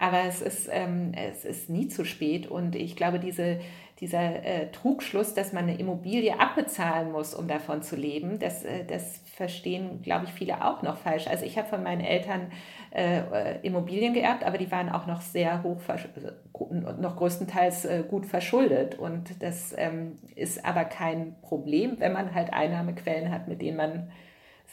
Aber 0.04 0.26
es 0.26 0.42
ist, 0.42 0.70
ähm, 0.70 1.13
es 1.16 1.46
ist 1.46 1.70
nie 1.70 1.88
zu 1.88 2.04
spät. 2.04 2.46
Und 2.48 2.76
ich 2.76 2.98
glaube, 2.98 3.20
diese, 3.20 3.62
dieser 4.02 4.44
äh, 4.44 4.70
Trugschluss, 4.70 5.34
dass 5.34 5.54
man 5.54 5.63
eine 5.63 5.80
Immobilie 5.80 6.38
abbezahlen 6.38 7.13
muss, 7.13 7.34
um 7.34 7.48
davon 7.48 7.84
zu 7.84 7.96
leben, 7.96 8.38
das, 8.38 8.66
äh, 8.66 8.84
das 8.84 9.22
verstehen, 9.34 10.02
glaube 10.02 10.26
ich, 10.26 10.34
viele 10.34 10.66
auch 10.66 10.82
noch 10.82 10.98
falsch. 10.98 11.28
Also 11.28 11.46
ich 11.46 11.58
habe 11.58 11.70
von 11.70 11.84
meinen 11.84 12.02
Eltern 12.02 12.52
äh, 12.92 13.20
äh 13.20 13.60
Immobilien 13.62 14.13
geerbt, 14.13 14.44
aber 14.44 14.58
die 14.58 14.70
waren 14.74 14.89
auch 14.89 15.08
noch 15.08 15.22
sehr 15.22 15.63
hoch, 15.63 15.80
noch 17.00 17.16
größtenteils 17.16 17.86
äh, 17.86 18.04
gut 18.06 18.26
verschuldet. 18.26 19.00
Und 19.00 19.42
das 19.42 19.74
ähm, 19.78 20.20
ist 20.36 20.66
aber 20.66 20.84
kein 20.84 21.36
Problem, 21.44 21.96
wenn 22.00 22.12
man 22.12 22.36
halt 22.36 22.52
Einnahmequellen 22.52 23.32
hat, 23.32 23.48
mit 23.48 23.62
denen 23.62 23.78
man 23.78 24.12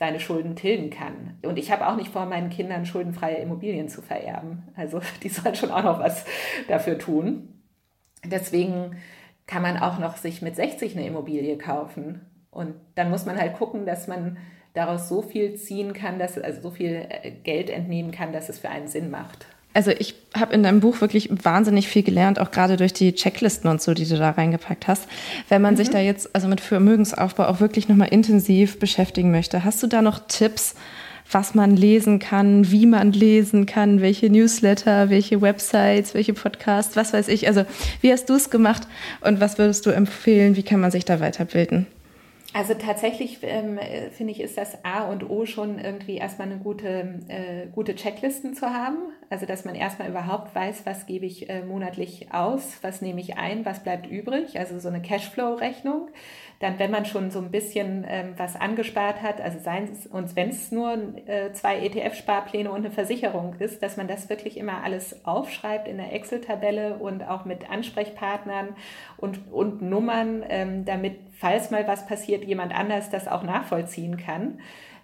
seine 0.01 0.19
Schulden 0.19 0.57
tilgen 0.57 0.89
kann. 0.89 1.39
Und 1.43 1.59
ich 1.59 1.71
habe 1.71 1.87
auch 1.87 1.95
nicht 1.95 2.11
vor, 2.11 2.25
meinen 2.25 2.49
Kindern 2.49 2.87
schuldenfreie 2.87 3.37
Immobilien 3.37 3.91
zu 3.91 4.01
vererben. 4.01 4.63
Also 4.75 5.01
die 5.23 5.29
sollen 5.29 5.55
schon 5.55 5.71
auch 5.71 5.85
noch 5.85 6.01
was 6.01 6.25
dafür 6.67 6.99
tun. 6.99 7.61
Deswegen 8.25 8.97
kann 9.47 9.63
man 9.63 9.77
auch 9.77 9.99
noch 9.99 10.17
sich 10.17 10.41
mit 10.41 10.57
60 10.57 10.97
eine 10.97 11.07
Immobilie 11.07 11.59
kaufen. 11.59 12.23
Und 12.51 12.75
dann 12.95 13.11
muss 13.11 13.27
man 13.27 13.39
halt 13.39 13.55
gucken, 13.55 13.85
dass 13.85 14.09
man 14.09 14.39
daraus 14.73 15.09
so 15.09 15.21
viel 15.21 15.57
ziehen 15.57 15.93
kann, 15.93 16.19
dass 16.19 16.39
also 16.39 16.63
so 16.63 16.71
viel 16.71 17.07
äh, 17.09 17.31
Geld 17.31 17.69
entnehmen 17.69 18.11
kann, 18.11 18.33
dass 18.33 18.49
es 18.49 18.59
für 18.59 18.71
einen 18.71 18.89
Sinn 18.89 19.11
macht. 19.11 19.47
Also 19.73 19.93
ich 19.93 20.15
habe 20.37 20.53
in 20.53 20.63
deinem 20.63 20.81
Buch 20.81 21.01
wirklich 21.01 21.29
wahnsinnig 21.45 21.87
viel 21.89 22.03
gelernt, 22.03 22.41
auch 22.41 22.51
gerade 22.51 22.77
durch 22.77 22.93
die 22.93 23.15
Checklisten 23.15 23.71
und 23.71 23.81
so, 23.81 23.95
die 23.95 24.07
du 24.07 24.17
da 24.17 24.31
reingepackt 24.31 24.89
hast. 24.89 25.05
Wenn 25.49 25.63
man 25.63 25.75
mhm. 25.75 25.79
sich 25.79 25.91
da 25.91 26.01
jetzt 26.01 26.35
also 26.35 26.49
mit 26.49 26.61
Vermögensaufbau 26.61 27.47
auch 27.47 27.61
wirklich 27.61 27.89
nochmal 27.89 28.09
intensiv 28.09 28.79
beschäftigen 28.81 29.31
möchte, 29.31 29.65
hast 29.65 29.83
du 29.83 29.87
da 29.87 30.03
noch 30.03 30.21
Tipps, 30.27 30.75
was 31.31 31.55
man 31.55 31.77
lesen 31.77 32.19
kann, 32.19 32.73
wie 32.73 32.87
man 32.87 33.13
lesen 33.13 33.67
kann, 33.67 34.01
welche 34.01 34.31
Newsletter, 34.31 35.11
welche 35.11 35.41
Websites, 35.41 36.15
welche 36.15 36.33
Podcasts, 36.33 36.97
was 36.97 37.13
weiß 37.13 37.29
ich. 37.29 37.47
Also 37.47 37.65
wie 38.01 38.13
hast 38.13 38.29
du 38.29 38.35
es 38.35 38.51
gemacht 38.51 38.89
und 39.21 39.41
was 39.41 39.57
würdest 39.57 39.87
du 39.87 39.91
empfehlen, 39.91 40.57
wie 40.57 40.65
kann 40.65 40.81
man 40.81 40.91
sich 40.91 41.05
da 41.05 41.21
weiterbilden? 41.21 41.87
Also 42.53 42.75
tatsächlich 42.75 43.39
ähm, 43.43 43.79
finde 44.11 44.33
ich, 44.33 44.41
ist 44.41 44.59
das 44.59 44.85
A 44.85 45.05
und 45.05 45.31
O 45.31 45.47
schon 45.47 45.79
irgendwie 45.79 46.17
erstmal 46.17 46.49
eine 46.51 46.59
gute, 46.59 47.21
äh, 47.29 47.67
gute 47.73 47.95
Checklisten 47.95 48.55
zu 48.55 48.67
haben. 48.67 48.99
Also 49.29 49.47
dass 49.47 49.65
man 49.65 49.77
erstmal 49.77 50.09
überhaupt 50.09 50.53
weiß, 50.53 50.85
was 50.85 51.07
gebe 51.07 51.27
ich 51.27 51.49
äh, 51.49 51.63
monatlich 51.63 52.35
aus, 52.35 52.79
was 52.83 53.03
nehme 53.03 53.21
ich 53.21 53.39
ein, 53.39 53.65
was 53.65 53.85
bleibt 53.85 54.09
übrig. 54.09 54.59
Also 54.59 54.81
so 54.81 54.89
eine 54.89 55.01
Cashflow-Rechnung. 55.01 56.09
Dann, 56.59 56.79
wenn 56.81 56.91
man 56.91 57.07
schon 57.07 57.31
so 57.31 57.39
ein 57.39 57.53
bisschen 57.53 58.05
ähm, 58.07 58.35
was 58.37 58.57
angespart 58.57 59.23
hat, 59.23 59.41
also 59.41 59.61
seien 59.61 59.85
es 59.85 60.07
und 60.09 60.35
wenn 60.35 60.49
es 60.51 60.73
nur 60.73 60.93
äh, 61.27 61.53
zwei 61.53 61.79
ETF-Sparpläne 61.79 62.71
und 62.71 62.79
eine 62.79 62.91
Versicherung 62.91 63.55
ist, 63.61 63.83
dass 63.83 63.97
man 63.97 64.09
das 64.09 64.29
wirklich 64.29 64.59
immer 64.59 64.83
alles 64.83 65.25
aufschreibt 65.25 65.87
in 65.87 65.99
der 65.99 66.13
Excel-Tabelle 66.13 66.99
und 66.99 67.23
auch 67.23 67.45
mit 67.45 67.71
Ansprechpartnern 67.71 68.71
und, 69.17 69.53
und 69.53 69.81
Nummern, 69.81 70.45
ähm, 70.49 70.85
damit 70.85 71.30
falls 71.41 71.71
mal 71.71 71.89
was 71.89 72.07
passiert, 72.07 72.45
jemand 72.45 72.75
anders 72.75 73.09
das 73.09 73.27
auch 73.27 73.43
nachvollziehen 73.43 74.19
kann. 74.19 74.59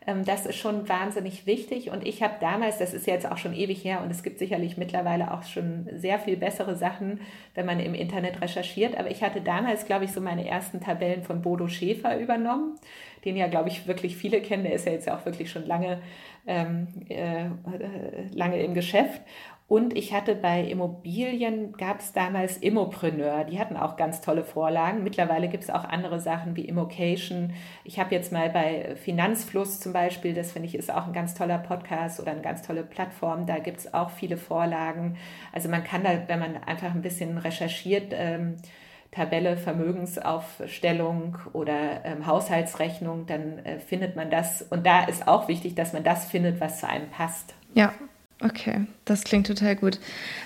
Ähm, 0.07 0.25
das 0.25 0.44
ist 0.44 0.57
schon 0.57 0.87
wahnsinnig 0.87 1.46
wichtig. 1.46 1.90
Und 1.90 2.07
ich 2.07 2.22
habe 2.22 2.35
damals, 2.40 2.79
das 2.79 2.92
ist 2.92 3.07
jetzt 3.07 3.31
auch 3.31 3.38
schon 3.38 3.55
ewig 3.55 3.83
her 3.85 4.03
und 4.03 4.11
es 4.11 4.22
gibt 4.22 4.38
sicherlich 4.38 4.77
mittlerweile 4.77 5.33
auch 5.33 5.42
schon 5.42 5.88
sehr 5.94 6.18
viel 6.18 6.37
bessere 6.37 6.77
Sachen, 6.77 7.20
wenn 7.55 7.64
man 7.64 7.81
im 7.81 7.94
Internet 7.94 8.42
recherchiert. 8.42 8.99
Aber 8.99 9.11
ich 9.11 9.22
hatte 9.22 9.40
damals, 9.40 9.87
glaube 9.87 10.05
ich, 10.05 10.12
so 10.12 10.20
meine 10.20 10.46
ersten 10.46 10.81
Tabellen 10.81 11.22
von 11.22 11.40
Bodo 11.40 11.68
Schäfer 11.68 12.18
übernommen, 12.18 12.79
den 13.25 13.37
ja, 13.37 13.49
glaube 13.49 13.70
ich, 13.70 13.87
wirklich 13.87 14.16
viele 14.16 14.42
kennen. 14.42 14.64
Der 14.64 14.75
ist 14.75 14.87
ja 14.87 14.92
jetzt 14.92 15.11
auch 15.11 15.25
wirklich 15.25 15.51
schon 15.51 15.66
lange, 15.66 16.01
ähm, 16.46 16.87
äh, 17.09 17.46
lange 18.33 18.62
im 18.62 18.75
Geschäft. 18.75 19.22
Und 19.68 19.96
ich 19.96 20.14
hatte 20.14 20.37
bei 20.37 20.62
Immobilien, 20.62 21.72
gab 21.72 21.98
es 21.98 22.12
damals 22.12 22.57
Immopreneur, 22.57 23.42
die 23.42 23.59
hatten 23.59 23.76
auch 23.76 23.96
ganz 23.96 24.20
tolle 24.20 24.44
Vorlagen. 24.44 25.02
Mittlerweile 25.02 25.48
gibt 25.48 25.64
es 25.64 25.70
auch 25.70 25.83
andere 25.85 26.20
Sachen 26.20 26.55
wie 26.55 26.66
Immocation. 26.66 27.52
Ich 27.83 27.98
habe 27.98 28.14
jetzt 28.14 28.31
mal 28.31 28.48
bei 28.48 28.94
Finanzfluss 28.94 29.81
zum 29.81 29.92
Beispiel, 29.92 30.35
das 30.35 30.52
finde 30.52 30.68
ich 30.68 30.76
ist 30.76 30.92
auch 30.92 31.09
ein 31.09 31.12
ganz 31.12 31.35
toller 31.35 31.59
Podcast 31.59 32.20
oder 32.20 32.31
eine 32.31 32.42
ganz 32.42 32.62
tolle 32.62 32.85
Plattform, 32.85 33.46
da 33.46 33.59
gibt 33.59 33.79
es 33.79 33.92
auch 33.92 34.11
viele 34.11 34.37
Vorlagen. 34.37 35.16
Also 35.52 35.68
man 35.68 35.83
kann 35.83 36.05
da, 36.05 36.29
wenn 36.29 36.38
man 36.38 36.62
einfach 36.62 36.94
ein 36.94 37.02
bisschen 37.02 37.37
recherchiert, 37.37 38.12
ähm, 38.12 38.57
Tabelle 39.11 39.57
Vermögensaufstellung 39.57 41.38
oder 41.55 42.05
ähm, 42.05 42.26
Haushaltsrechnung, 42.26 43.26
dann 43.26 43.59
äh, 43.64 43.79
findet 43.79 44.14
man 44.14 44.31
das. 44.31 44.62
Und 44.62 44.87
da 44.87 45.05
ist 45.05 45.26
auch 45.26 45.48
wichtig, 45.48 45.74
dass 45.74 45.92
man 45.92 46.05
das 46.05 46.26
findet, 46.26 46.61
was 46.61 46.81
zu 46.81 46.88
einem 46.88 47.09
passt. 47.09 47.55
Ja, 47.74 47.94
Okay, 48.42 48.83
das 49.07 49.25
klingt 49.25 49.46
total 49.46 49.77
gut. 49.77 49.99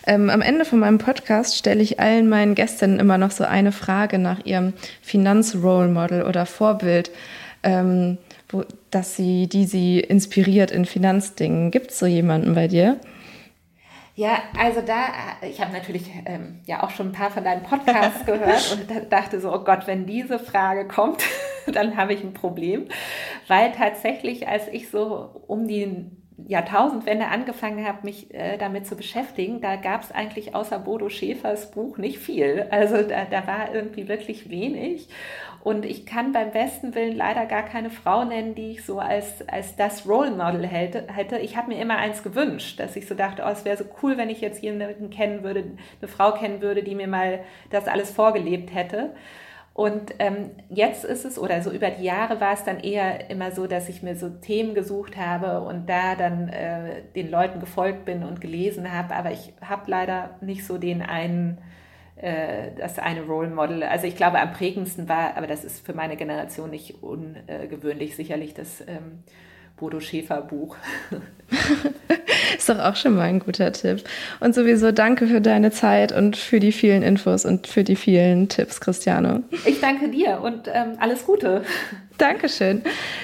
Ähm, 0.06 0.30
am 0.30 0.42
Ende 0.42 0.64
von 0.64 0.78
meinem 0.78 0.98
Podcast 0.98 1.56
stelle 1.56 1.82
ich 1.82 1.98
allen 1.98 2.28
meinen 2.28 2.54
Gästinnen 2.54 3.00
immer 3.00 3.18
noch 3.18 3.32
so 3.32 3.42
eine 3.44 3.72
Frage 3.72 4.18
nach 4.18 4.44
ihrem 4.44 4.74
Finanzrole 5.02 5.88
Model 5.88 6.22
oder 6.22 6.46
Vorbild, 6.46 7.10
ähm, 7.64 8.18
wo, 8.48 8.64
dass 8.92 9.16
sie, 9.16 9.48
die 9.48 9.64
sie 9.64 9.98
inspiriert 9.98 10.70
in 10.70 10.84
Finanzdingen. 10.84 11.72
Gibt 11.72 11.90
es 11.90 11.98
so 11.98 12.06
jemanden 12.06 12.54
bei 12.54 12.68
dir? 12.68 13.00
Ja, 14.14 14.38
also 14.56 14.82
da, 14.82 15.06
ich 15.42 15.60
habe 15.60 15.72
natürlich 15.72 16.10
ähm, 16.26 16.60
ja 16.66 16.84
auch 16.84 16.90
schon 16.90 17.08
ein 17.08 17.12
paar 17.12 17.30
von 17.30 17.42
deinen 17.42 17.62
Podcasts 17.64 18.24
gehört 18.24 18.76
und 18.90 19.12
dachte 19.12 19.40
so, 19.40 19.52
oh 19.52 19.64
Gott, 19.64 19.86
wenn 19.86 20.06
diese 20.06 20.38
Frage 20.38 20.86
kommt, 20.86 21.24
dann 21.66 21.96
habe 21.96 22.12
ich 22.12 22.22
ein 22.22 22.34
Problem. 22.34 22.86
Weil 23.48 23.72
tatsächlich, 23.72 24.46
als 24.46 24.68
ich 24.68 24.90
so 24.90 25.42
um 25.48 25.66
die 25.66 26.06
Jahrtausendwende 26.48 27.26
angefangen 27.26 27.86
habe, 27.86 27.98
mich 28.02 28.32
äh, 28.34 28.56
damit 28.58 28.86
zu 28.86 28.96
beschäftigen, 28.96 29.60
da 29.60 29.76
gab 29.76 30.02
es 30.02 30.12
eigentlich 30.12 30.54
außer 30.54 30.78
Bodo 30.78 31.08
Schäfers 31.08 31.70
Buch 31.70 31.98
nicht 31.98 32.18
viel. 32.18 32.66
Also 32.70 33.02
da, 33.02 33.24
da 33.24 33.46
war 33.46 33.74
irgendwie 33.74 34.08
wirklich 34.08 34.50
wenig. 34.50 35.08
Und 35.62 35.84
ich 35.84 36.06
kann 36.06 36.32
beim 36.32 36.52
besten 36.52 36.94
Willen 36.94 37.16
leider 37.16 37.44
gar 37.44 37.62
keine 37.62 37.90
Frau 37.90 38.24
nennen, 38.24 38.54
die 38.54 38.72
ich 38.72 38.84
so 38.84 38.98
als, 38.98 39.46
als 39.46 39.76
das 39.76 40.08
Role 40.08 40.30
Model 40.30 40.66
hätte. 40.66 41.38
Ich 41.38 41.56
habe 41.56 41.68
mir 41.68 41.80
immer 41.80 41.98
eins 41.98 42.22
gewünscht, 42.22 42.80
dass 42.80 42.96
ich 42.96 43.06
so 43.06 43.14
dachte, 43.14 43.42
oh, 43.46 43.50
es 43.50 43.64
wäre 43.66 43.76
so 43.76 43.84
cool, 44.02 44.16
wenn 44.16 44.30
ich 44.30 44.40
jetzt 44.40 44.62
jemanden 44.62 45.10
kennen 45.10 45.42
würde, 45.42 45.64
eine 46.00 46.08
Frau 46.08 46.32
kennen 46.32 46.62
würde, 46.62 46.82
die 46.82 46.94
mir 46.94 47.08
mal 47.08 47.40
das 47.70 47.88
alles 47.88 48.10
vorgelebt 48.10 48.74
hätte. 48.74 49.10
Und 49.80 50.12
ähm, 50.18 50.50
jetzt 50.68 51.06
ist 51.06 51.24
es, 51.24 51.38
oder 51.38 51.62
so 51.62 51.70
über 51.70 51.88
die 51.88 52.04
Jahre 52.04 52.38
war 52.38 52.52
es 52.52 52.64
dann 52.64 52.80
eher 52.80 53.30
immer 53.30 53.50
so, 53.50 53.66
dass 53.66 53.88
ich 53.88 54.02
mir 54.02 54.14
so 54.14 54.28
Themen 54.28 54.74
gesucht 54.74 55.16
habe 55.16 55.62
und 55.62 55.88
da 55.88 56.16
dann 56.16 56.50
äh, 56.50 57.00
den 57.16 57.30
Leuten 57.30 57.60
gefolgt 57.60 58.04
bin 58.04 58.22
und 58.22 58.42
gelesen 58.42 58.92
habe. 58.92 59.14
Aber 59.14 59.30
ich 59.30 59.54
habe 59.62 59.90
leider 59.90 60.36
nicht 60.42 60.66
so 60.66 60.76
den 60.76 61.00
einen, 61.00 61.56
äh, 62.16 62.72
das 62.76 62.98
eine 62.98 63.22
Role 63.22 63.48
Model. 63.48 63.82
Also 63.82 64.06
ich 64.06 64.16
glaube, 64.16 64.38
am 64.38 64.52
prägendsten 64.52 65.08
war, 65.08 65.38
aber 65.38 65.46
das 65.46 65.64
ist 65.64 65.86
für 65.86 65.94
meine 65.94 66.18
Generation 66.18 66.68
nicht 66.68 67.02
ungewöhnlich, 67.02 68.16
sicherlich 68.16 68.52
das 68.52 68.82
ähm, 68.82 69.24
Bodo 69.78 69.98
Schäfer 69.98 70.42
Buch. 70.42 70.76
Ist 72.58 72.68
doch 72.68 72.78
auch 72.78 72.96
schon 72.96 73.16
mal 73.16 73.22
ein 73.22 73.40
guter 73.40 73.72
Tipp. 73.72 74.04
Und 74.40 74.54
sowieso 74.54 74.92
danke 74.92 75.26
für 75.26 75.40
deine 75.40 75.70
Zeit 75.70 76.12
und 76.12 76.36
für 76.36 76.60
die 76.60 76.72
vielen 76.72 77.02
Infos 77.02 77.44
und 77.44 77.66
für 77.66 77.84
die 77.84 77.96
vielen 77.96 78.48
Tipps, 78.48 78.80
Christiane. 78.80 79.42
Ich 79.64 79.80
danke 79.80 80.08
dir 80.08 80.40
und 80.42 80.68
ähm, 80.68 80.96
alles 81.00 81.24
Gute. 81.24 81.62
Dankeschön. 82.18 82.82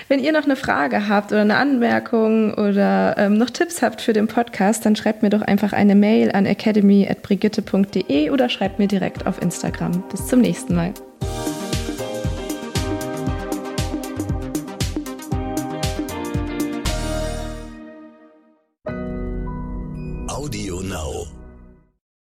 Wenn 0.09 0.21
ihr 0.21 0.33
noch 0.33 0.45
eine 0.45 0.57
Frage 0.57 1.09
habt 1.09 1.31
oder 1.31 1.43
eine 1.43 1.57
Anmerkung 1.57 2.55
oder 2.55 3.15
ähm, 3.19 3.37
noch 3.37 3.51
Tipps 3.51 3.83
habt 3.83 4.01
für 4.01 4.15
den 4.15 4.27
Podcast, 4.27 4.87
dann 4.87 4.97
schreibt 4.97 5.23
mir 5.23 5.29
doch 5.29 5.43
einfach 5.43 5.75
eine 5.75 5.95
Mail 5.95 6.33
an 6.33 6.47
academy.brigitte.de 6.47 8.31
oder 8.31 8.49
schreibt 8.49 8.79
mir 8.79 8.89
direkt 8.89 9.27
auf 9.27 9.43
Instagram. 9.43 10.03
Bis 10.11 10.27
zum 10.27 10.41
nächsten 10.41 10.75
Mal. 10.75 10.95